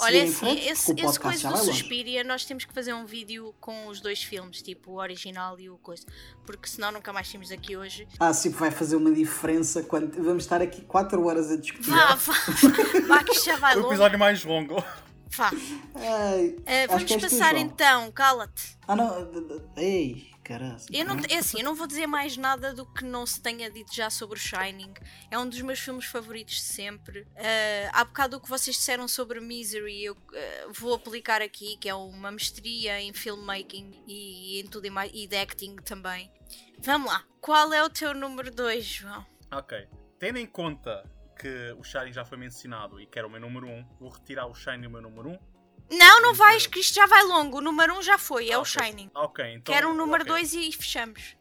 [0.00, 1.72] Olha, assim, frente, esse, o esse podcast coisa do vai longe.
[1.78, 5.70] Suspiria, nós temos que fazer um vídeo com os dois filmes, tipo o original e
[5.70, 6.04] o coisa.
[6.46, 8.06] Porque senão nunca mais temos aqui hoje.
[8.18, 11.90] Ah, sim, vai fazer uma diferença quando vamos estar aqui 4 horas a discutir.
[11.90, 12.34] Vá, vá,
[13.06, 13.88] vá que já vai O longe.
[13.90, 14.82] episódio mais longo.
[15.36, 15.50] Vá.
[15.96, 18.76] Ai, Uh, vamos tu, passar então, cala-te.
[18.86, 19.28] Ah, não.
[19.76, 20.76] Ei, caralho.
[20.92, 23.70] Eu não, é assim, eu não vou dizer mais nada do que não se tenha
[23.70, 24.92] dito já sobre o Shining.
[25.30, 27.22] É um dos meus filmes favoritos de sempre.
[27.22, 31.88] Uh, há bocado o que vocês disseram sobre Misery, eu uh, vou aplicar aqui, que
[31.88, 36.30] é uma mestria em filmmaking e em tudo e mais, e de acting também.
[36.78, 37.24] Vamos lá.
[37.40, 39.26] Qual é o teu número 2, João?
[39.50, 39.88] Ok.
[40.18, 41.04] Tendo em conta
[41.38, 44.10] que o Shining já foi mencionado e que era o meu número 1, um, vou
[44.10, 45.32] retirar o Shining do meu número 1.
[45.32, 45.53] Um.
[45.90, 47.58] Não, não vais, que isto já vai longo.
[47.58, 48.64] O número 1 um já foi, é Ah, o.
[48.64, 49.10] Shining.
[49.14, 49.72] Ok, então.
[49.74, 51.36] Quero um número ok, 2 e fechamos.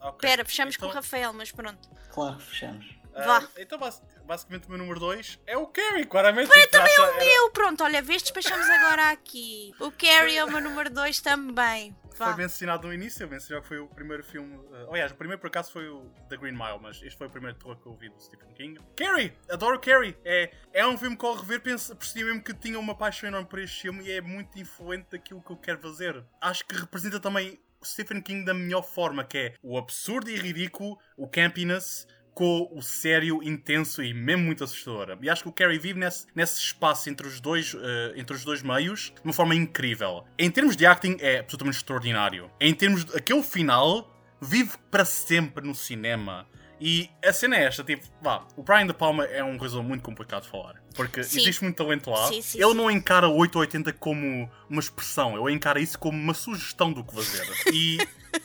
[0.00, 0.10] ok.
[0.28, 1.88] Espera, fechamos então, com o Rafael, mas pronto.
[2.12, 2.86] Claro fechamos.
[3.14, 3.48] ah, Vá.
[3.56, 3.78] então,
[4.26, 6.48] basicamente, o meu número 2 é o Carrie, claramente.
[6.48, 9.72] Mas também é o Eu, pronto, olha, vês, despachamos agora aqui.
[9.80, 11.96] O Carrie é o meu número 2 também.
[12.16, 12.36] Foi Vá.
[12.36, 14.56] mencionado no início, eu mencionei que foi o primeiro filme.
[14.56, 17.30] Uh, aliás, o primeiro por acaso foi o The Green Mile, mas este foi o
[17.30, 18.80] primeiro terror que eu vi do Stephen King.
[18.96, 19.36] Carrie!
[19.50, 20.16] Adoro Carrie!
[20.24, 23.46] É, é um filme que ao rever penso, percebi mesmo que tinha uma paixão enorme
[23.46, 26.24] por este filme e é muito influente daquilo que eu quero fazer.
[26.40, 30.36] Acho que representa também o Stephen King da melhor forma, que é o absurdo e
[30.36, 32.06] ridículo, o campiness.
[32.36, 35.16] Com o sério, intenso e mesmo muito assustador.
[35.22, 37.78] E acho que o Carrie vive nesse, nesse espaço entre os, dois, uh,
[38.14, 40.22] entre os dois meios de uma forma incrível.
[40.38, 42.50] Em termos de acting, é absolutamente extraordinário.
[42.60, 46.46] Em termos de aquele final, vive para sempre no cinema.
[46.78, 50.02] E a cena é esta, tipo, vá, o Brian De Palma é um realizador muito
[50.02, 50.74] complicado de falar.
[50.94, 51.40] Porque Sim.
[51.40, 52.28] existe muito talento lá.
[52.28, 56.34] Sim, sim, ele não encara o 880 como uma expressão, ele encara isso como uma
[56.34, 57.46] sugestão do que fazer.
[57.72, 57.98] E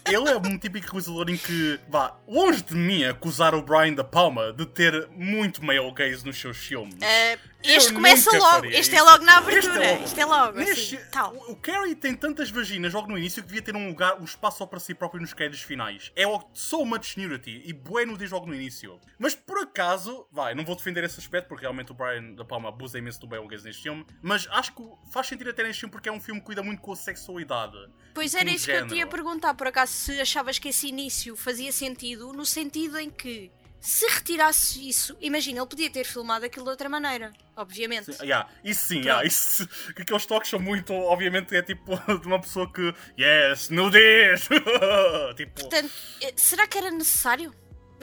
[0.06, 4.04] ele é um típico realizador em que, vá, longe de mim acusar o Brian De
[4.04, 6.96] Palma de ter muito male gaze nos seus filmes.
[6.96, 9.92] Uh, Eu este começa nunca logo, faria este é logo na Este é abertura.
[9.92, 10.04] logo.
[10.04, 11.34] Este é logo, Neste- assim, tal.
[11.36, 14.24] o, o Carrie tem tantas vaginas logo no início que devia ter um lugar, um
[14.24, 16.12] espaço só para si próprio nos créditos finais.
[16.16, 19.00] É logo so much nudity e bueno diz logo no início.
[19.20, 22.70] Mas por acaso, vai, não vou defender esse aspecto porque realmente o Brian Da Palma
[22.70, 24.84] abusa imenso do belo gaze neste filme, mas acho que
[25.14, 27.78] faz sentido até neste filme porque é um filme que cuida muito com a sexualidade.
[28.16, 31.36] Pois era isso que eu te ia perguntar, por acaso, se achavas que esse início
[31.36, 36.66] fazia sentido, no sentido em que, se retirasse isso, imagina, ele podia ter filmado aquilo
[36.66, 38.14] de outra maneira, obviamente.
[38.14, 42.28] Sim, yeah, isso sim, yeah, isso, que aqueles toques são muito, obviamente, é tipo de
[42.28, 44.48] uma pessoa que, yes, nudez!
[45.36, 47.54] tipo, Portanto, eh, será que era necessário?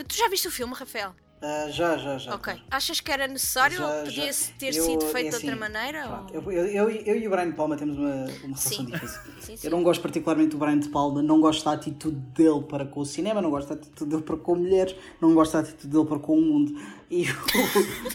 [0.07, 1.15] Tu já viste o filme, Rafael?
[1.41, 2.35] Ah, já, já, já.
[2.35, 2.53] Ok.
[2.71, 4.39] Achas que era necessário Já, ou podia já.
[4.59, 6.09] ter Eu- sido é feito de assim, outra maneira?
[6.09, 8.27] pronto, ou- eu, eu, eu, e o Brian de Palma temos uma, uma
[8.57, 9.21] relação difícil.
[9.41, 9.67] Sim, sim.
[9.67, 13.01] Eu não gosto particularmente do Brian de Palma, não gosto da atitude dele para com
[13.01, 16.07] o cinema, não gosto da atitude dele para com mulheres, não gosto da atitude dele
[16.07, 16.73] para com o mundo.
[17.11, 17.25] E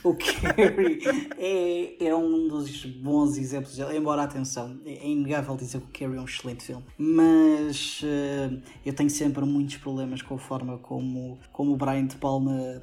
[0.03, 0.99] o, o Carrie
[1.37, 6.17] é, é um dos bons exemplos dele, embora, atenção, é inegável dizer que o Carrie
[6.17, 8.51] é um excelente filme, mas eh,
[8.85, 12.81] eu tenho sempre muitos problemas com a forma como, como o Brian de Palma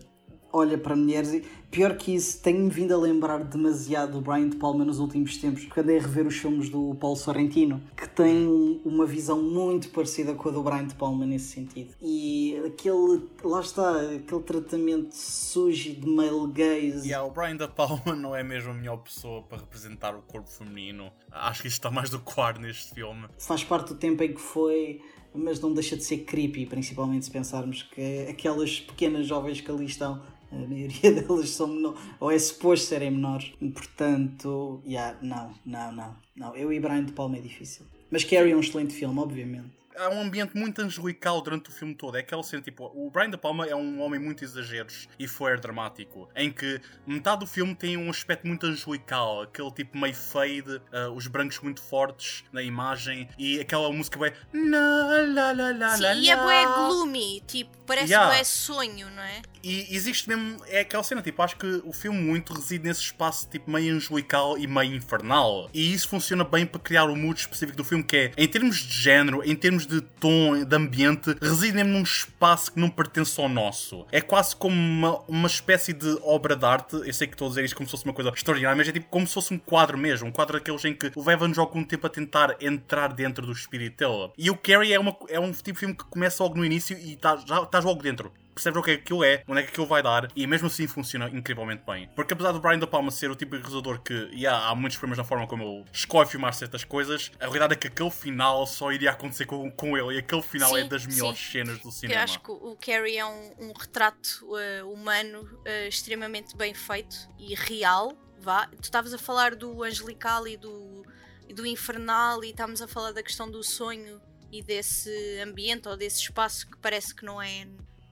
[0.53, 1.41] olha para mulheres e
[1.71, 5.65] pior que isso, tenho-me vindo a lembrar demasiado do Brian De Palma nos últimos tempos,
[5.65, 9.89] porque andei a rever os filmes do Paulo Sorrentino, que tem um- uma visão muito
[9.91, 11.95] parecida com a do Brian De Palma nesse sentido.
[12.03, 17.07] E aquele, lá está, aquele tratamento sujo de male gaze.
[17.09, 20.49] Yeah, o Brian Da Palma não é mesmo a melhor pessoa para representar o corpo
[20.51, 21.11] feminino.
[21.31, 23.27] Acho que isto está mais do que claro neste filme.
[23.39, 25.01] Faz parte do tempo em que foi,
[25.33, 29.85] mas não deixa de ser creepy, principalmente se pensarmos que aquelas pequenas jovens que ali
[29.85, 30.21] estão,
[30.53, 33.53] a maioria delas são menores, ou é suposto serem menores.
[33.75, 36.57] Portanto, yeah, não, não, não, não.
[36.57, 37.87] Eu e Brian de Palma é difícil.
[38.11, 39.80] Mas Carrie é um excelente filme, obviamente.
[40.01, 42.17] Há um ambiente muito angelical durante o filme todo.
[42.17, 45.61] É aquela cena, tipo, o Brian De Palma é um homem muito exageros e flare
[45.61, 50.81] dramático, em que metade do filme tem um aspecto muito angelical, aquele tipo meio fade,
[50.91, 56.65] ah, os brancos muito fortes na imagem e aquela música la, Sim, e é bué
[56.65, 58.35] gloomy, tipo, parece Yeah.
[58.35, 59.43] bué sonho, não é?
[59.63, 63.47] E existe mesmo, é aquela cena, tipo, acho que o filme muito reside nesse espaço,
[63.51, 65.69] tipo, meio angelical e meio infernal.
[65.75, 68.79] E isso funciona bem para criar o mood específico do filme, que é, em termos
[68.79, 73.41] de género, em termos de tom, de ambiente, reside mesmo num espaço que não pertence
[73.41, 74.07] ao nosso.
[74.13, 77.49] É quase como uma, uma espécie de obra de arte, eu sei que estou a
[77.51, 79.59] dizer isto como se fosse uma coisa extraordinária, mas é tipo como se fosse um
[79.59, 83.53] quadro mesmo, um quadro daqueles em que leva-nos algum tempo a tentar entrar dentro do
[83.53, 84.31] espírito dele.
[84.39, 86.97] E o Carrie é, uma, é um tipo de filme que começa logo no início
[86.97, 89.71] e tá, estás logo dentro percebes o que é que aquilo é, onde é que
[89.71, 92.09] aquilo vai dar, e mesmo assim funciona incrivelmente bem.
[92.15, 94.99] Porque apesar do Brian De Palma ser o tipo de realizador que, yeah, há muitos
[94.99, 98.67] problemas na forma como ele escolhe filmar certas coisas, a realidade é que aquele final
[98.67, 101.53] só iria acontecer com, com ele, e aquele final Sim, é das melhores sim.
[101.53, 102.23] cenas do Eu cinema.
[102.23, 107.55] acho que o Carrie é um, um retrato eh, humano eh, extremamente bem feito e
[107.55, 108.13] real.
[108.41, 108.67] Vá.
[108.67, 111.05] Tu estavas a falar do angelical e do,
[111.49, 114.21] e do infernal, e estávamos a falar da questão do sonho
[114.53, 117.67] e desse ambiente ou desse espaço que parece que não é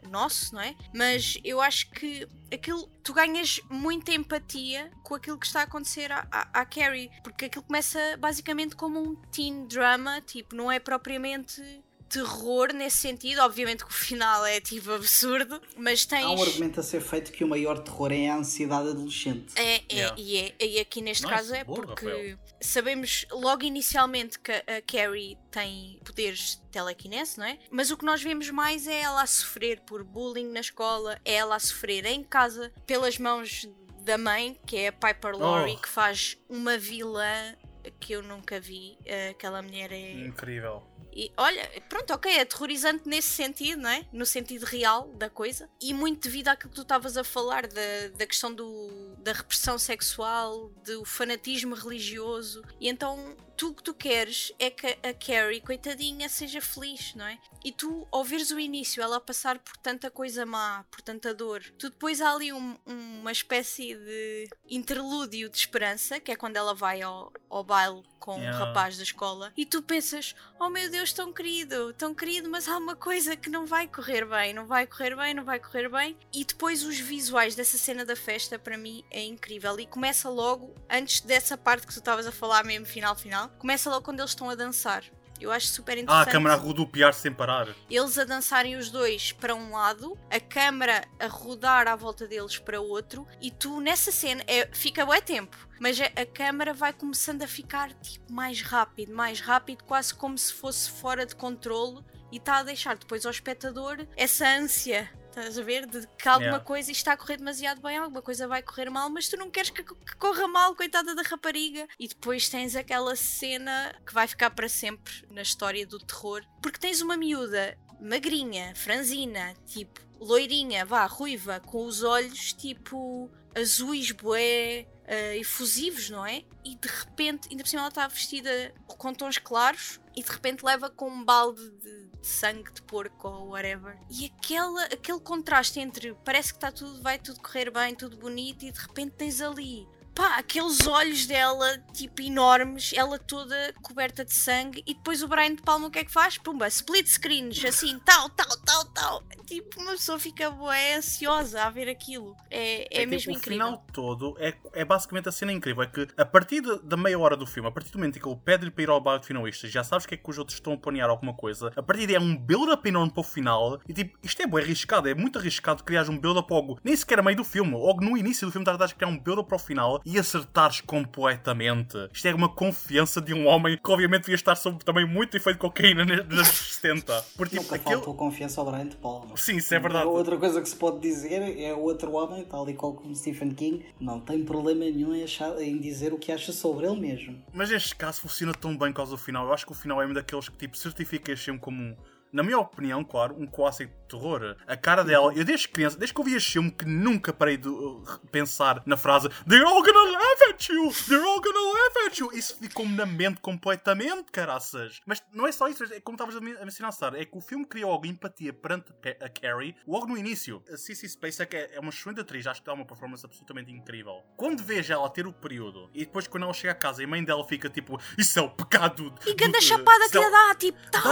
[0.09, 0.75] nosso, não é?
[0.95, 6.11] Mas eu acho que aquilo tu ganhas muita empatia com aquilo que está a acontecer
[6.11, 10.79] à, à, à Carrie, porque aquilo começa basicamente como um teen drama, tipo, não é
[10.79, 11.63] propriamente
[12.09, 13.41] terror nesse sentido.
[13.41, 16.25] Obviamente que o final é tipo absurdo, mas tens.
[16.25, 19.53] Há um argumento a ser feito que o maior terror é a ansiedade adolescente.
[19.57, 20.17] É, é, yeah.
[20.19, 20.55] e é.
[20.61, 21.35] E aqui neste nice.
[21.35, 22.39] caso é Boa, porque Rafael.
[22.61, 27.59] sabemos logo inicialmente que a Carrie tem poderes de telekinese, não é?
[27.71, 31.35] Mas o que nós vemos mais é ela a sofrer por bullying na escola, é
[31.35, 33.69] ela a sofrer em casa pelas mãos
[34.09, 35.83] da mãe, que é a Piper Laurie, oh.
[35.83, 37.55] que faz uma vilã
[37.91, 38.99] que eu nunca vi.
[39.31, 40.13] Aquela mulher é.
[40.13, 40.83] Incrível.
[41.13, 44.07] E olha, pronto, ok, é aterrorizante nesse sentido, não é?
[44.13, 45.69] No sentido real da coisa.
[45.81, 49.79] E muito devido àquilo que tu estavas a falar, da, da questão do, da repressão
[49.79, 52.63] sexual, do fanatismo religioso.
[52.81, 57.27] E então tu o que tu queres é que a Carrie, coitadinha, seja feliz, não
[57.27, 57.37] é?
[57.65, 61.91] E tu, ao o início, ela passar por tanta coisa má, por tanta dor, tu
[61.91, 67.03] depois há ali um, uma espécie de interlúdio de esperança, que é quando ela vai
[67.03, 68.57] ao, ao baile com yeah.
[68.57, 72.69] o rapaz da escola, e tu pensas: oh meu Deus, tão querido, tão querido, mas
[72.69, 75.89] há uma coisa que não vai correr bem, não vai correr bem, não vai correr
[75.89, 76.17] bem.
[76.33, 79.79] E depois os visuais dessa cena da festa, para mim, é incrível.
[79.79, 83.91] E começa logo, antes dessa parte que tu estavas a falar, mesmo final, final começa
[83.91, 85.05] logo quando eles estão a dançar.
[85.41, 86.27] Eu acho super interessante.
[86.27, 87.69] Ah, a câmera a rodopiar sem parar.
[87.91, 92.59] Eles a dançarem os dois para um lado, a câmera a rodar à volta deles
[92.59, 96.93] para outro, e tu nessa cena é, fica bué tempo, mas a, a câmera vai
[96.93, 102.05] começando a ficar tipo, mais rápido, mais rápido, quase como se fosse fora de controle,
[102.31, 105.87] e está a deixar depois ao espectador essa ânsia Estás a ver?
[105.87, 106.65] De que alguma yeah.
[106.65, 109.71] coisa está a correr demasiado bem, alguma coisa vai correr mal, mas tu não queres
[109.71, 111.87] que, que, corra mal, coitada da rapariga.
[111.99, 116.79] E depois tens aquela cena que vai ficar para sempre na história do terror, porque
[116.79, 124.87] tens uma miúda magrinha, franzina, tipo loirinha, vá, ruiva, com os olhos tipo azuis, bué,
[125.09, 126.45] uh, efusivos, não é?
[126.65, 130.65] E de repente, ainda por cima ela está vestida com tons claros e de repente
[130.65, 133.99] leva com um balde de, de sangue de porco ou whatever.
[134.11, 138.65] E aquela, aquele contraste entre parece que está tudo, vai tudo correr bem, tudo bonito
[138.65, 139.89] e de repente tens ali
[140.19, 145.55] pá, aqueles olhos dela, tipo, enormes, ela toda coberta de sangue, e depois o Brian
[145.55, 146.37] de Palma o que é que faz?
[146.37, 149.23] Pumba, split screens, assim, tal, tal, tal, tal.
[149.47, 152.37] Tipo, uma pessoa fica bué ansiosa a ver aquilo.
[152.51, 153.67] É, é, é mesmo tipo, incrível.
[153.67, 155.85] O final todo é, é basicamente a cena incrível.
[155.85, 158.29] É que a partir da meia hora do filme, a partir do momento em que
[158.29, 160.57] ele pede para ir ao bar de finalistas, já sabes que é que os outros
[160.57, 161.73] estão a planear alguma coisa.
[161.75, 163.81] A partir daí é um build-up enorme para o final.
[163.89, 165.09] E tipo, isto é bué arriscado.
[165.09, 167.71] É muito arriscado criar um build-up logo, nem sequer a meio do filme.
[167.71, 170.81] Logo no início do filme, estás a criar um build-up para o final e acertares
[170.81, 171.99] completamente.
[172.11, 175.57] Isto é uma confiança de um homem que obviamente devia estar sob também muito efeito
[175.57, 177.25] de cocaína nos 70.
[177.37, 177.97] Porque, tipo, Nunca aquele...
[177.97, 179.37] faltou confiança ao Brian de Palma.
[179.37, 180.07] Sim, isso é verdade.
[180.07, 183.85] Outra coisa que se pode dizer é outro homem, tal e qual como Stephen King,
[184.01, 187.45] não tem problema nenhum em, achar, em dizer o que acha sobre ele mesmo.
[187.53, 189.45] Mas este caso funciona tão bem por causa do final.
[189.45, 191.95] Eu acho que o final é um daqueles que tipo, certifica este filme como
[192.33, 194.57] na minha opinião, claro, um clássico terror.
[194.67, 197.57] A cara dela, eu desde criança, desde que eu vi este filme, que nunca parei
[197.57, 200.93] de uh, pensar na frase They're all gonna laugh at you!
[201.09, 202.31] They're all gonna laugh at you!
[202.33, 205.01] Isso ficou-me na mente completamente, caraças.
[205.07, 207.65] Mas não é só isso, é como estavas a mencionar, Sarah, é que o filme
[207.65, 210.63] criou algo empatia perante a Carrie logo no início.
[210.73, 214.23] A Cissy Spacek é, é uma excelente atriz, acho que dá uma performance absolutamente incrível.
[214.37, 217.09] Quando vejo ela ter o período e depois quando ela chega a casa e a
[217.09, 219.13] mãe dela fica tipo, isso é o pecado.
[219.27, 221.03] E ganda chapada que lhe dá, tipo, tal.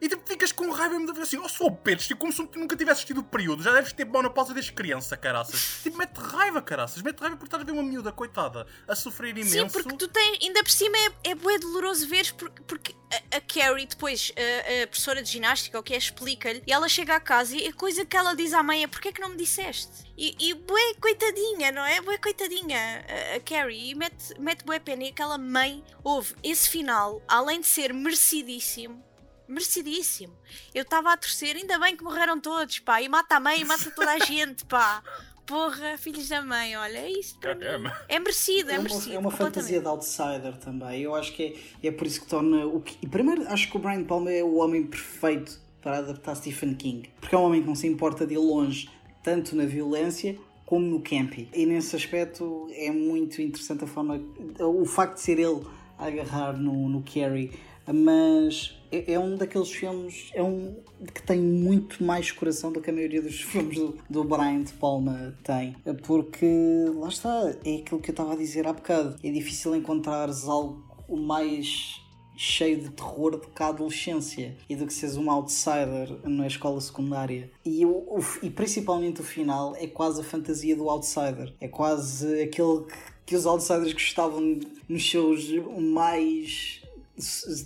[0.00, 2.76] E tipo, ficas com raiva de ver assim, oh sou Pedro, tipo, como se nunca
[2.76, 5.80] tivesse tido o período, já deves ter pausa desde criança, caraças.
[5.82, 9.30] Tipo, mete raiva, caraças, mete raiva por estar a ver uma miúda, coitada, a sofrer
[9.30, 9.50] imenso.
[9.50, 13.36] Sim, porque tu tens, ainda por cima é, é bué doloroso ver porque, porque a,
[13.36, 17.16] a Carrie depois, a, a, professora de ginástica, o que é, explica-lhe, e ela chega
[17.16, 19.30] a casa e a coisa que ela diz à mãe é porquê é que não
[19.30, 20.12] me disseste?
[20.16, 22.00] E, e bué coitadinha, não é?
[22.00, 26.68] Bué coitadinha a, a Carrie, e mete, mete bué pena, e aquela mãe, houve esse
[26.68, 29.02] final, além de ser merecidíssimo,
[29.52, 30.32] merecidíssimo.
[30.74, 33.64] Eu estava a torcer, ainda bem que morreram todos, pá, e mata a mãe e
[33.64, 35.02] mata toda a gente, pá.
[35.46, 37.36] Porra, filhos da mãe, olha, é isso.
[38.08, 39.14] É merecido, é, é merecido.
[39.14, 41.02] É uma fantasia de outsider também.
[41.02, 43.06] Eu acho que é, é por isso que torna o que.
[43.06, 47.10] Primeiro, acho que o Brian Palmer é o homem perfeito para adaptar Stephen King.
[47.20, 48.88] Porque é um homem que não se importa de ir longe,
[49.22, 51.50] tanto na violência como no campy.
[51.52, 54.22] E nesse aspecto é muito interessante a forma.
[54.60, 55.66] O facto de ser ele
[55.98, 57.52] a agarrar no, no Carrie
[57.86, 60.76] mas é, é, um daqueles filmes é um,
[61.12, 64.72] que tem muito mais coração do que a maioria dos filmes do, do Brian de
[64.74, 65.74] Palma tem.
[66.04, 66.46] Porque,
[66.94, 69.16] lá está, é aquilo que eu estava a dizer há bocado.
[69.24, 72.02] É difícil encontrares algo mais
[72.36, 77.50] cheio de terror de cá adolescência e do que seres uma outsider na escola secundária.
[77.64, 81.54] E, o, e principalmente o final é quase a fantasia do outsider.
[81.60, 84.58] É quase aquele que, que os outsiders gostavam
[84.88, 86.81] nos seus mais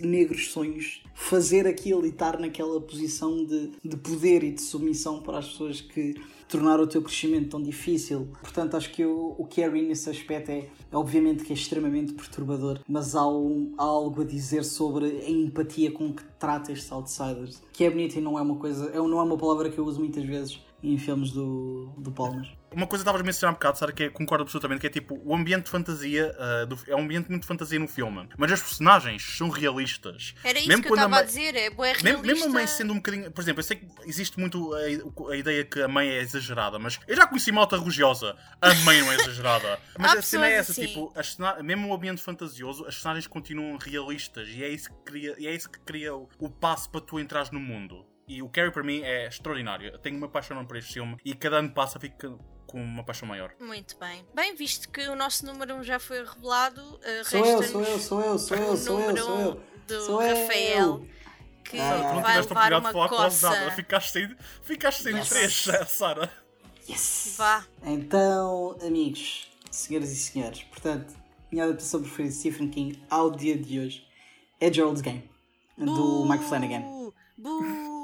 [0.00, 5.38] negros sonhos fazer aquilo e estar naquela posição de, de poder e de submissão para
[5.38, 6.14] as pessoas que
[6.48, 8.28] tornaram o teu crescimento tão difícil.
[8.40, 12.80] Portanto, acho que o, o Carrie nesse aspecto é, é obviamente que é extremamente perturbador,
[12.88, 17.62] mas há, um, há, algo a dizer sobre a empatia com que trata estes outsiders,
[17.72, 19.84] que é bonito e não é uma coisa, é, não é uma palavra que eu
[19.84, 22.48] uso muitas vezes em filmes do, do Palmas.
[22.76, 24.90] Uma coisa que estavas a mencionar um bocado, Sara, que é, concordo absolutamente, que é
[24.90, 28.28] tipo, o ambiente de fantasia, uh, do, é um ambiente muito de fantasia no filme,
[28.36, 30.34] mas as personagens são realistas.
[30.44, 32.20] Era isso mesmo que eu estava a, a dizer, é boa realista.
[32.20, 35.36] Mesmo, a mãe sendo um bocadinho, por exemplo, eu sei que existe muito a, a,
[35.38, 39.10] ideia que a mãe é exagerada, mas eu já conheci malta religiosa, a mãe não
[39.10, 39.80] é exagerada.
[39.98, 40.86] Mas a cena é essa, assim.
[40.86, 41.14] tipo,
[41.64, 45.54] mesmo o ambiente fantasioso, as personagens continuam realistas e é isso que cria, e é
[45.54, 48.04] isso que cria o, o passo para tu entrares no mundo.
[48.28, 49.88] E o Carrie para mim é extraordinário.
[49.88, 53.28] Eu tenho uma paixão por este filme e cada ano passa fico com uma paixão
[53.28, 53.52] maior.
[53.60, 54.24] Muito bem.
[54.34, 57.98] Bem, visto que o nosso número 1 já foi revelado, uh, sou, eu, sou eu,
[57.98, 60.78] sou eu, sou eu, sou eu, sou eu, do sou Rafael.
[60.78, 61.08] Eu.
[61.64, 63.72] Que ah, vai levar uma coça.
[63.72, 65.28] Ficaste sem, ficaste sem yes.
[65.28, 66.30] três, Sara.
[66.88, 67.34] Yes!
[67.36, 67.66] Vá.
[67.82, 71.12] Então, amigos, senhoras e senhores, portanto,
[71.50, 74.06] minha adaptação preferida de Stephen King ao dia de hoje
[74.60, 75.28] é Gerald's Game,
[75.76, 76.82] do Mike Flanagan.
[77.36, 77.95] Boo.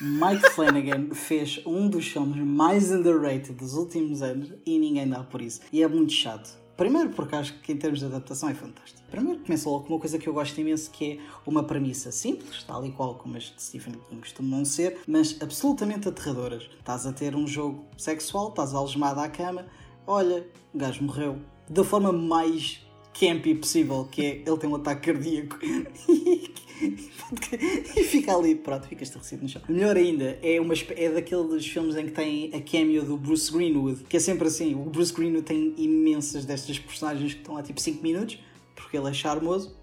[0.00, 5.40] Mike Flanagan fez um dos filmes mais underrated dos últimos anos e ninguém dá por
[5.40, 5.60] isso.
[5.72, 6.66] E é muito chato.
[6.76, 9.00] Primeiro porque acho que em termos de adaptação é fantástico.
[9.10, 12.62] Primeiro começa logo com uma coisa que eu gosto imenso que é uma premissa simples,
[12.64, 16.68] tal e qual como as de Stephen King costumam ser, mas absolutamente aterradoras.
[16.78, 19.66] Estás a ter um jogo sexual, estás algemado à cama,
[20.06, 21.38] olha, o gajo morreu.
[21.66, 22.86] Da forma mais
[23.18, 25.58] campy possível, que é ele tem um ataque cardíaco
[27.96, 29.62] e fica ali, pronto, fica estarrecido no chão.
[29.68, 34.04] Melhor ainda, é, uma, é daqueles filmes em que tem a cameo do Bruce Greenwood,
[34.04, 34.74] que é sempre assim.
[34.74, 38.38] O Bruce Greenwood tem imensas destas personagens que estão lá tipo 5 minutos,
[38.74, 39.76] porque ele é charmoso,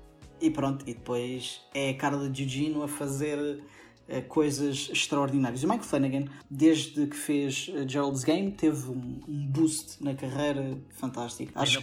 [0.44, 5.64] e pronto, e depois é a cara de Gugino a fazer uh, coisas extraordinárias.
[5.64, 10.78] O Mike Flanagan, desde que fez uh, Gerald's Game, teve um, um, boost na carreira
[10.89, 11.52] fantástico.
[11.56, 11.82] Acho,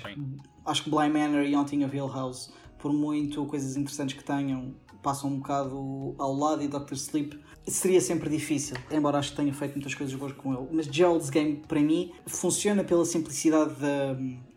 [0.67, 4.75] acho que Blind Manor e Haunting of Hill House, por muito coisas interessantes que tenham,
[5.03, 9.53] passam um bocado ao lado e Doctor Sleep seria sempre difícil, embora acho que tenha
[9.53, 10.69] feito muitas coisas boas com ele.
[10.73, 14.17] Mas Gerald's Game, para mim, funciona pela simplicidade da,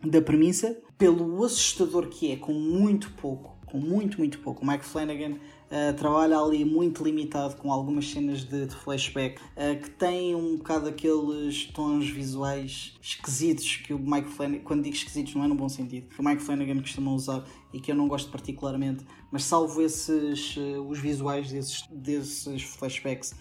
[0.10, 4.64] da premissa, pelo assustador que é, com muito pouco, com muito, muito pouco.
[4.64, 5.36] O Mike Flanagan
[5.74, 10.58] Uh, trabalha ali muito limitado com algumas cenas de, de flashback uh, que tem um
[10.58, 15.56] bocado aqueles tons visuais esquisitos que o Mike Flanagan, quando digo esquisitos não é no
[15.56, 17.44] bom sentido, que o Mike Flanagan costuma usar
[17.74, 23.34] e que eu não gosto particularmente, mas salvo esses uh, os visuais desses, desses flashbacks.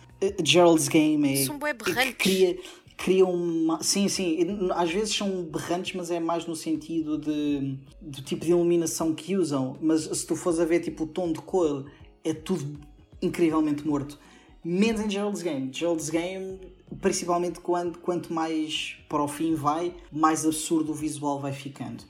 [0.42, 2.14] Gerald's Game é, São bem berrantes.
[2.16, 2.56] cria
[2.96, 3.82] cria uma.
[3.82, 4.38] Sim, sim,
[4.74, 9.36] às vezes são berrantes, mas é mais no sentido de, do tipo de iluminação que
[9.36, 9.76] usam.
[9.80, 11.86] Mas se tu fores a ver tipo o tom de cor
[12.24, 12.78] é tudo
[13.20, 14.18] incrivelmente morto.
[14.64, 15.72] Menos em Gerald's Game.
[15.72, 16.58] Gerald's Game,
[17.00, 22.04] principalmente quando, quanto mais para o fim vai, mais absurdo o visual vai ficando.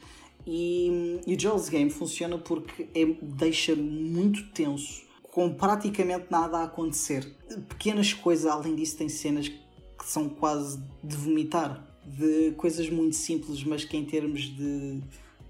[0.46, 6.64] E, e o Gerald's Game funciona porque é, deixa muito tenso, com praticamente nada a
[6.64, 7.24] acontecer.
[7.68, 11.88] Pequenas coisas, além disso, tem cenas que são quase de vomitar.
[12.04, 15.00] De coisas muito simples, mas que em termos de,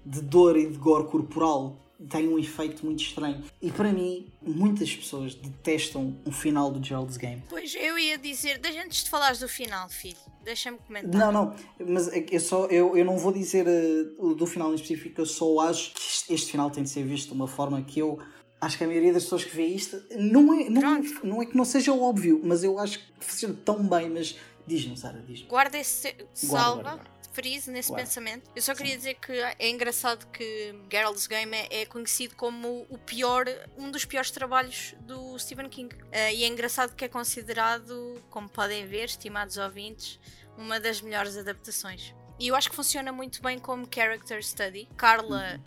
[0.05, 3.43] de dor e de gore corporal tem um efeito muito estranho.
[3.61, 7.43] E para mim, muitas pessoas detestam o final do Gerald's Game.
[7.49, 11.13] Pois, eu ia dizer, antes de falares do final, filho, deixa-me comentar.
[11.13, 14.75] Não, não, mas é eu, só, eu, eu não vou dizer uh, do final em
[14.75, 17.81] específico, eu só acho que este, este, final tem de ser visto de uma forma
[17.81, 18.19] que eu.
[18.59, 21.45] Acho que a maioria das pessoas que vê isto não é, não, é, não é
[21.45, 24.09] que não seja óbvio, mas eu acho que funciona tão bem.
[24.09, 25.47] Mas diz-me, Sara, diz-me.
[25.47, 26.15] Guarda esse.
[26.33, 26.81] Salva.
[26.81, 28.03] Guarda, guarda frise nesse claro.
[28.03, 28.49] pensamento.
[28.55, 28.97] Eu só queria Sim.
[28.97, 33.45] dizer que é engraçado que Geralt's Game é, é, conhecido como o pior,
[33.77, 35.93] um dos piores trabalhos do Stephen King.
[35.95, 40.19] Uh, e é engraçado que é considerado, como podem ver, estimados ouvintes,
[40.57, 42.13] uma das melhores adaptações.
[42.39, 44.87] E eu acho que funciona muito bem como character study.
[44.95, 45.59] Carla.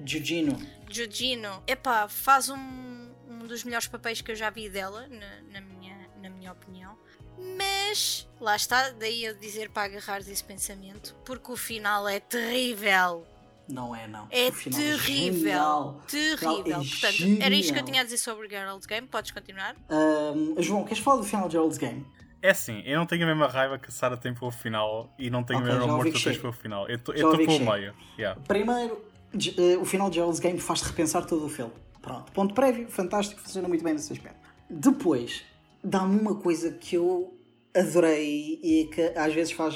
[0.00, 0.58] Gugino.
[0.86, 1.62] Gugino.
[1.66, 2.56] Epá, faz um,
[3.28, 6.96] um dos melhores papéis que eu já vi dela, na, na minha, na minha opinião.
[7.56, 13.26] Mas lá está, daí a dizer para agarrar esse pensamento, porque o final é terrível.
[13.68, 14.26] Não é, não.
[14.30, 16.00] É terrível.
[16.06, 16.80] É terrível.
[16.80, 17.42] É Portanto, genial.
[17.42, 19.06] era isto que eu tinha a dizer sobre Gerald's Game.
[19.06, 19.76] Podes continuar?
[19.88, 22.04] Um, João, queres falar do final de Gerald's Game?
[22.42, 25.30] É assim, eu não tenho a mesma raiva que a Sara tem pelo final e
[25.30, 26.88] não tenho okay, o mesmo amor que tu tens pelo final.
[26.88, 27.94] Eu estou pelo meio.
[28.18, 28.40] Yeah.
[28.48, 31.72] Primeiro, uh, o final de Gerald's Game faz-te repensar todo o filme.
[32.02, 34.40] Pronto, ponto prévio, fantástico, funciona muito bem nesse aspecto.
[34.68, 35.44] Depois,
[35.82, 37.34] dá-me uma coisa que eu
[37.74, 39.74] adorei e que às vezes faz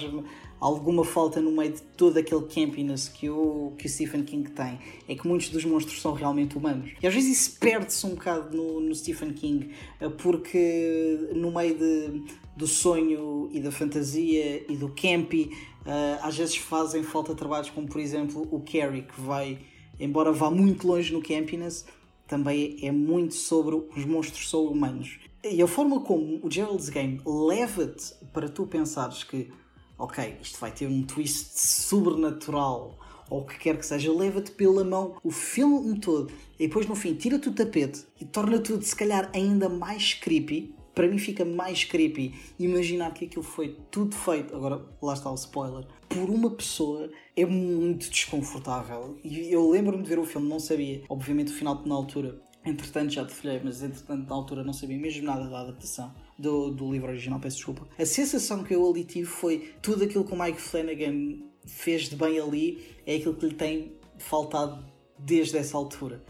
[0.61, 4.79] alguma falta no meio de todo aquele campiness que o, que o Stephen King tem.
[5.09, 6.93] É que muitos dos monstros são realmente humanos.
[7.03, 11.77] E às vezes isso perde-se um bocado no, no Stephen King, eh, porque no meio
[11.77, 12.23] de,
[12.57, 15.51] do sonho e da fantasia e do campy,
[15.85, 19.59] uh, às vezes fazem falta trabalhos como, por exemplo, o Carrie, que vai,
[20.01, 21.85] embora vá muito longe no campiness,
[22.27, 25.19] também é muito sobre os monstros são humanos.
[25.45, 29.51] E a forma como o Gerald's Game leva-te para tu pensares que
[29.99, 34.85] ok, isto vai ter um twist sobrenatural ou o que quer que seja, leva-te pela
[34.85, 38.95] mão o filme todo e depois no fim tira-te o tapete e torna tudo se
[38.95, 40.75] calhar ainda mais creepy.
[40.95, 45.35] Para mim fica mais creepy imaginar que aquilo foi tudo feito, agora lá está o
[45.35, 49.19] spoiler, por uma pessoa é muito desconfortável.
[49.23, 53.13] E eu lembro-me de ver o filme, não sabia, obviamente o final na altura, entretanto
[53.13, 56.93] já te falhei, mas entretanto na altura não sabia mesmo nada da adaptação do, do
[56.93, 57.89] livro original, peço desculpa.
[57.99, 62.17] A sensação que eu ali tive foi tudo aquilo que o Mike Flanagan fez de
[62.17, 64.85] bem ali é aquilo que lhe tem faltado
[65.19, 66.25] desde essa altura.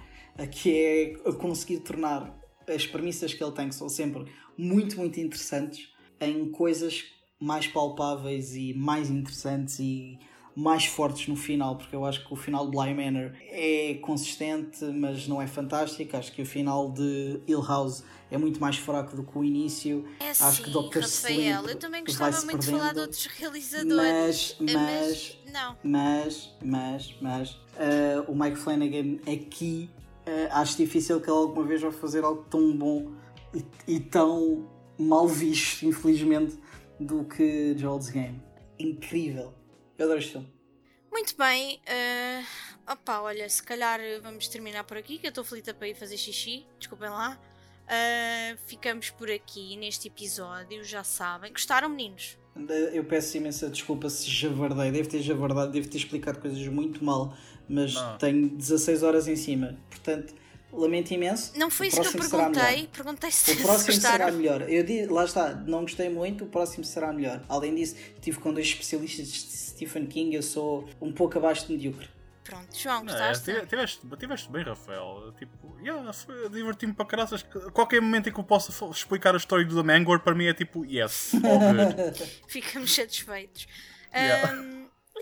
[0.50, 4.26] Que é conseguir tornar as premissas que ele tem, que são sempre
[4.56, 5.88] muito, muito interessantes,
[6.20, 7.04] em coisas
[7.40, 10.18] mais palpáveis e mais interessantes e
[10.56, 14.82] mais fortes no final, porque eu acho que o final de Bly Manor é consistente,
[14.86, 16.16] mas não é fantástico.
[16.16, 20.06] Acho que o final de Hill House é muito mais fraco do que o início.
[20.18, 21.00] É acho sim, que Dr.
[21.00, 24.56] Rafael, Sleep eu também gostava muito de falar de outros realizadores.
[24.58, 25.76] Mas, mas, mas, não.
[25.84, 29.90] mas, mas, mas uh, o Mike Flanagan aqui
[30.26, 33.12] uh, acho difícil que ele alguma vez vá fazer algo tão bom
[33.54, 34.66] e, e tão
[34.98, 36.58] mal visto, infelizmente,
[36.98, 38.40] do que Joel's Game.
[38.78, 39.52] Incrível.
[39.98, 40.48] Eu adoro este filme.
[41.10, 41.80] Muito bem.
[41.86, 45.94] Uh, opa, olha, se calhar vamos terminar por aqui, que eu estou aflita para ir
[45.94, 46.66] fazer xixi.
[46.78, 47.38] Desculpem lá.
[47.86, 51.52] Uh, ficamos por aqui neste episódio, já sabem.
[51.52, 52.36] Gostaram, meninos?
[52.92, 54.90] Eu peço imensa desculpa se javardei.
[54.90, 57.36] Devo ter javardado, devo ter explicado coisas muito mal,
[57.68, 58.18] mas Não.
[58.18, 59.78] tenho 16 horas em cima.
[59.88, 60.34] Portanto,
[60.72, 61.52] lamento imenso.
[61.56, 62.88] Não foi isso que eu perguntei.
[62.92, 64.68] Perguntei se O próximo será melhor.
[64.68, 67.42] Eu disse, lá está, não gostei muito, o próximo será melhor.
[67.48, 71.72] Além disso, estive com dois especialistas de Stephen King, eu sou um pouco abaixo de
[71.72, 72.08] medíocre.
[72.46, 73.50] Pronto, João, gostaste?
[73.50, 75.34] É, tiveste, tiveste bem, Rafael.
[75.36, 76.12] Tipo, yeah,
[76.48, 77.42] diverti-me para caraças.
[77.72, 80.54] Qualquer momento em que eu possa explicar a história do The Mangor, para mim é
[80.54, 82.30] tipo, yes, all good.
[82.46, 83.66] Ficamos satisfeitos.
[84.14, 84.52] Yeah.
[84.52, 84.75] Um,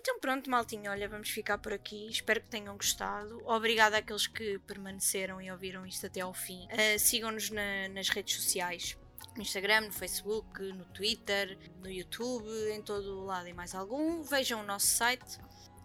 [0.05, 2.11] então pronto, maltinho, olha, vamos ficar por aqui.
[2.11, 3.41] Espero que tenham gostado.
[3.47, 6.67] Obrigada àqueles que permaneceram e ouviram isto até ao fim.
[6.67, 8.99] Uh, Sigam-nos na, nas redes sociais.
[9.35, 14.23] No Instagram, no Facebook, no Twitter, no YouTube, em todo o lado e mais algum.
[14.23, 15.39] Vejam o nosso site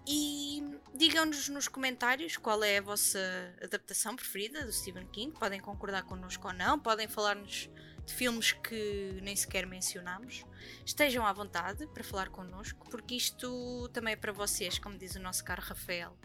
[0.05, 0.61] e
[0.93, 5.31] digam-nos nos comentários qual é a vossa adaptação preferida do Stephen King.
[5.39, 7.69] Podem concordar connosco ou não, podem falar-nos
[8.09, 10.43] de filmes que nem sequer mencionamos.
[10.85, 15.19] Estejam à vontade para falar connosco, porque isto também é para vocês, como diz o
[15.19, 16.17] nosso caro Rafael.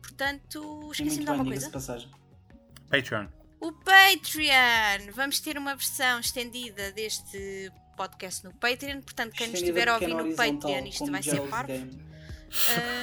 [0.00, 1.70] Portanto, esqueci-me de uma coisa.
[1.70, 2.10] Passagem.
[2.90, 3.28] Patreon.
[3.60, 5.12] O Patreon!
[5.12, 9.02] Vamos ter uma versão estendida deste podcast no Patreon.
[9.02, 11.72] Portanto, quem nos estiver a ouvir no Patreon, isto vai ser parvo.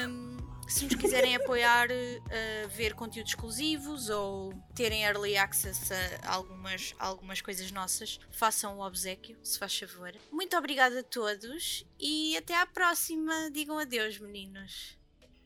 [0.08, 0.33] Um,
[0.74, 5.92] se nos quiserem apoiar a ver conteúdos exclusivos ou terem early access
[6.24, 10.16] a algumas, algumas coisas nossas, façam o obsequio, se faz favor.
[10.32, 13.52] Muito obrigada a todos e até à próxima.
[13.52, 14.98] Digam adeus, meninos.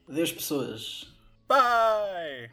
[0.07, 1.07] Adeus, pessoas.
[1.45, 2.49] Bye!